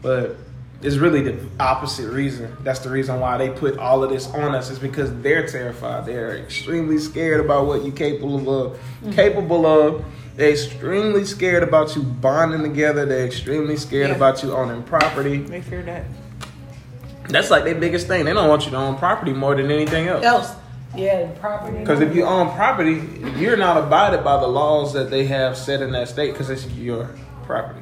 But 0.03 0.37
it's 0.83 0.97
really 0.97 1.21
the 1.23 1.39
opposite 1.59 2.11
reason. 2.11 2.57
That's 2.63 2.81
the 2.81 2.89
reason 2.91 3.21
why 3.21 3.37
they 3.37 3.51
put 3.51 3.77
all 3.79 4.03
of 4.03 4.11
this 4.11 4.27
on 4.29 4.55
us 4.55 4.71
is 4.71 4.79
because 4.79 5.13
they're 5.21 5.47
terrified. 5.47 6.07
They're 6.07 6.37
extremely 6.39 6.99
scared 6.99 7.41
about 7.45 7.67
what 7.67 7.85
you're 7.85 7.95
capable 7.95 8.39
of. 8.67 8.73
Mm-hmm. 8.73 9.13
Capable 9.13 9.67
of. 9.67 10.05
They're 10.37 10.51
extremely 10.53 11.25
scared 11.27 11.63
about 11.63 11.95
you 11.97 12.03
bonding 12.03 12.63
together. 12.63 13.05
They're 13.05 13.27
extremely 13.27 13.77
scared 13.77 14.09
Yeah. 14.11 14.17
about 14.17 14.43
you 14.43 14.53
owning 14.57 14.83
property. 14.85 15.39
They 15.39 15.61
fear 15.61 15.83
that. 15.83 16.05
That's 17.29 17.51
like 17.51 17.65
their 17.65 17.75
biggest 17.75 18.07
thing. 18.07 18.25
They 18.25 18.33
don't 18.33 18.49
want 18.49 18.65
you 18.65 18.71
to 18.71 18.77
own 18.77 18.97
property 18.97 19.33
more 19.33 19.55
than 19.55 19.71
anything 19.71 20.09
else. 20.09 20.25
Else, 20.25 20.53
yeah, 20.97 21.31
property. 21.41 21.79
Because 21.79 22.01
if 22.01 22.15
you 22.17 22.25
own 22.25 22.53
property, 22.57 23.03
you're 23.37 23.57
not 23.57 23.77
abided 23.77 24.25
by 24.25 24.41
the 24.41 24.49
laws 24.49 24.93
that 24.95 25.11
they 25.11 25.27
have 25.27 25.57
set 25.57 25.83
in 25.83 25.93
that 25.93 26.09
state 26.09 26.33
because 26.33 26.49
it's 26.51 26.67
your 26.73 27.11
property. 27.45 27.81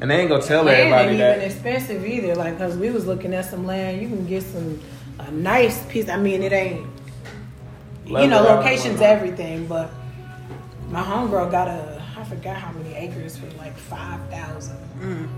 And 0.00 0.10
they 0.10 0.16
ain't 0.20 0.28
gonna 0.30 0.42
tell 0.42 0.64
land 0.64 0.92
everybody 0.92 1.08
ain't 1.10 1.18
that. 1.18 1.36
even 1.38 1.50
expensive 1.50 2.04
either. 2.06 2.34
Like, 2.34 2.56
cause 2.58 2.76
we 2.76 2.90
was 2.90 3.06
looking 3.06 3.34
at 3.34 3.44
some 3.44 3.66
land, 3.66 4.00
you 4.00 4.08
can 4.08 4.26
get 4.26 4.42
some 4.42 4.80
a 5.18 5.30
nice 5.30 5.84
piece. 5.86 6.08
I 6.08 6.16
mean, 6.16 6.42
it 6.42 6.52
ain't. 6.52 6.86
You 8.06 8.26
know, 8.26 8.46
out 8.46 8.58
location's 8.58 9.00
whatnot. 9.00 9.08
everything, 9.16 9.66
but 9.66 9.90
my 10.90 11.02
homegirl 11.02 11.50
got 11.50 11.68
a. 11.68 12.02
I 12.16 12.24
forgot 12.24 12.56
how 12.56 12.72
many 12.72 12.94
acres 12.94 13.36
for 13.36 13.46
like 13.58 13.76
five 13.76 14.20
thousand. 14.30 14.78
Mm. 15.00 15.28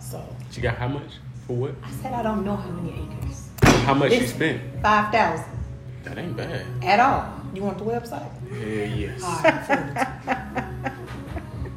So 0.00 0.24
She 0.50 0.60
got 0.60 0.76
how 0.76 0.88
much 0.88 1.18
for 1.46 1.56
what? 1.56 1.74
I 1.82 1.90
said 1.90 2.12
I 2.12 2.22
don't 2.22 2.44
know 2.44 2.56
how 2.56 2.70
many 2.70 2.92
acres. 2.92 3.48
How 3.84 3.94
much 3.94 4.12
she 4.12 4.26
spent? 4.26 4.62
Five 4.82 5.10
thousand 5.12 5.46
That 6.04 6.16
ain't 6.18 6.36
bad. 6.36 6.64
at 6.82 7.00
all. 7.00 7.28
You 7.54 7.62
want 7.62 7.78
the 7.78 7.84
website? 7.84 8.30
Yeah, 8.52 8.84
yes. 8.84 9.22
All 9.22 9.42
right, 9.42 10.92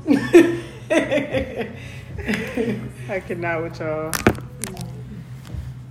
I 3.10 3.19
cannot 3.19 3.63
with 3.63 3.79
y'all. 3.79 4.12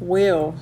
Will 0.00 0.54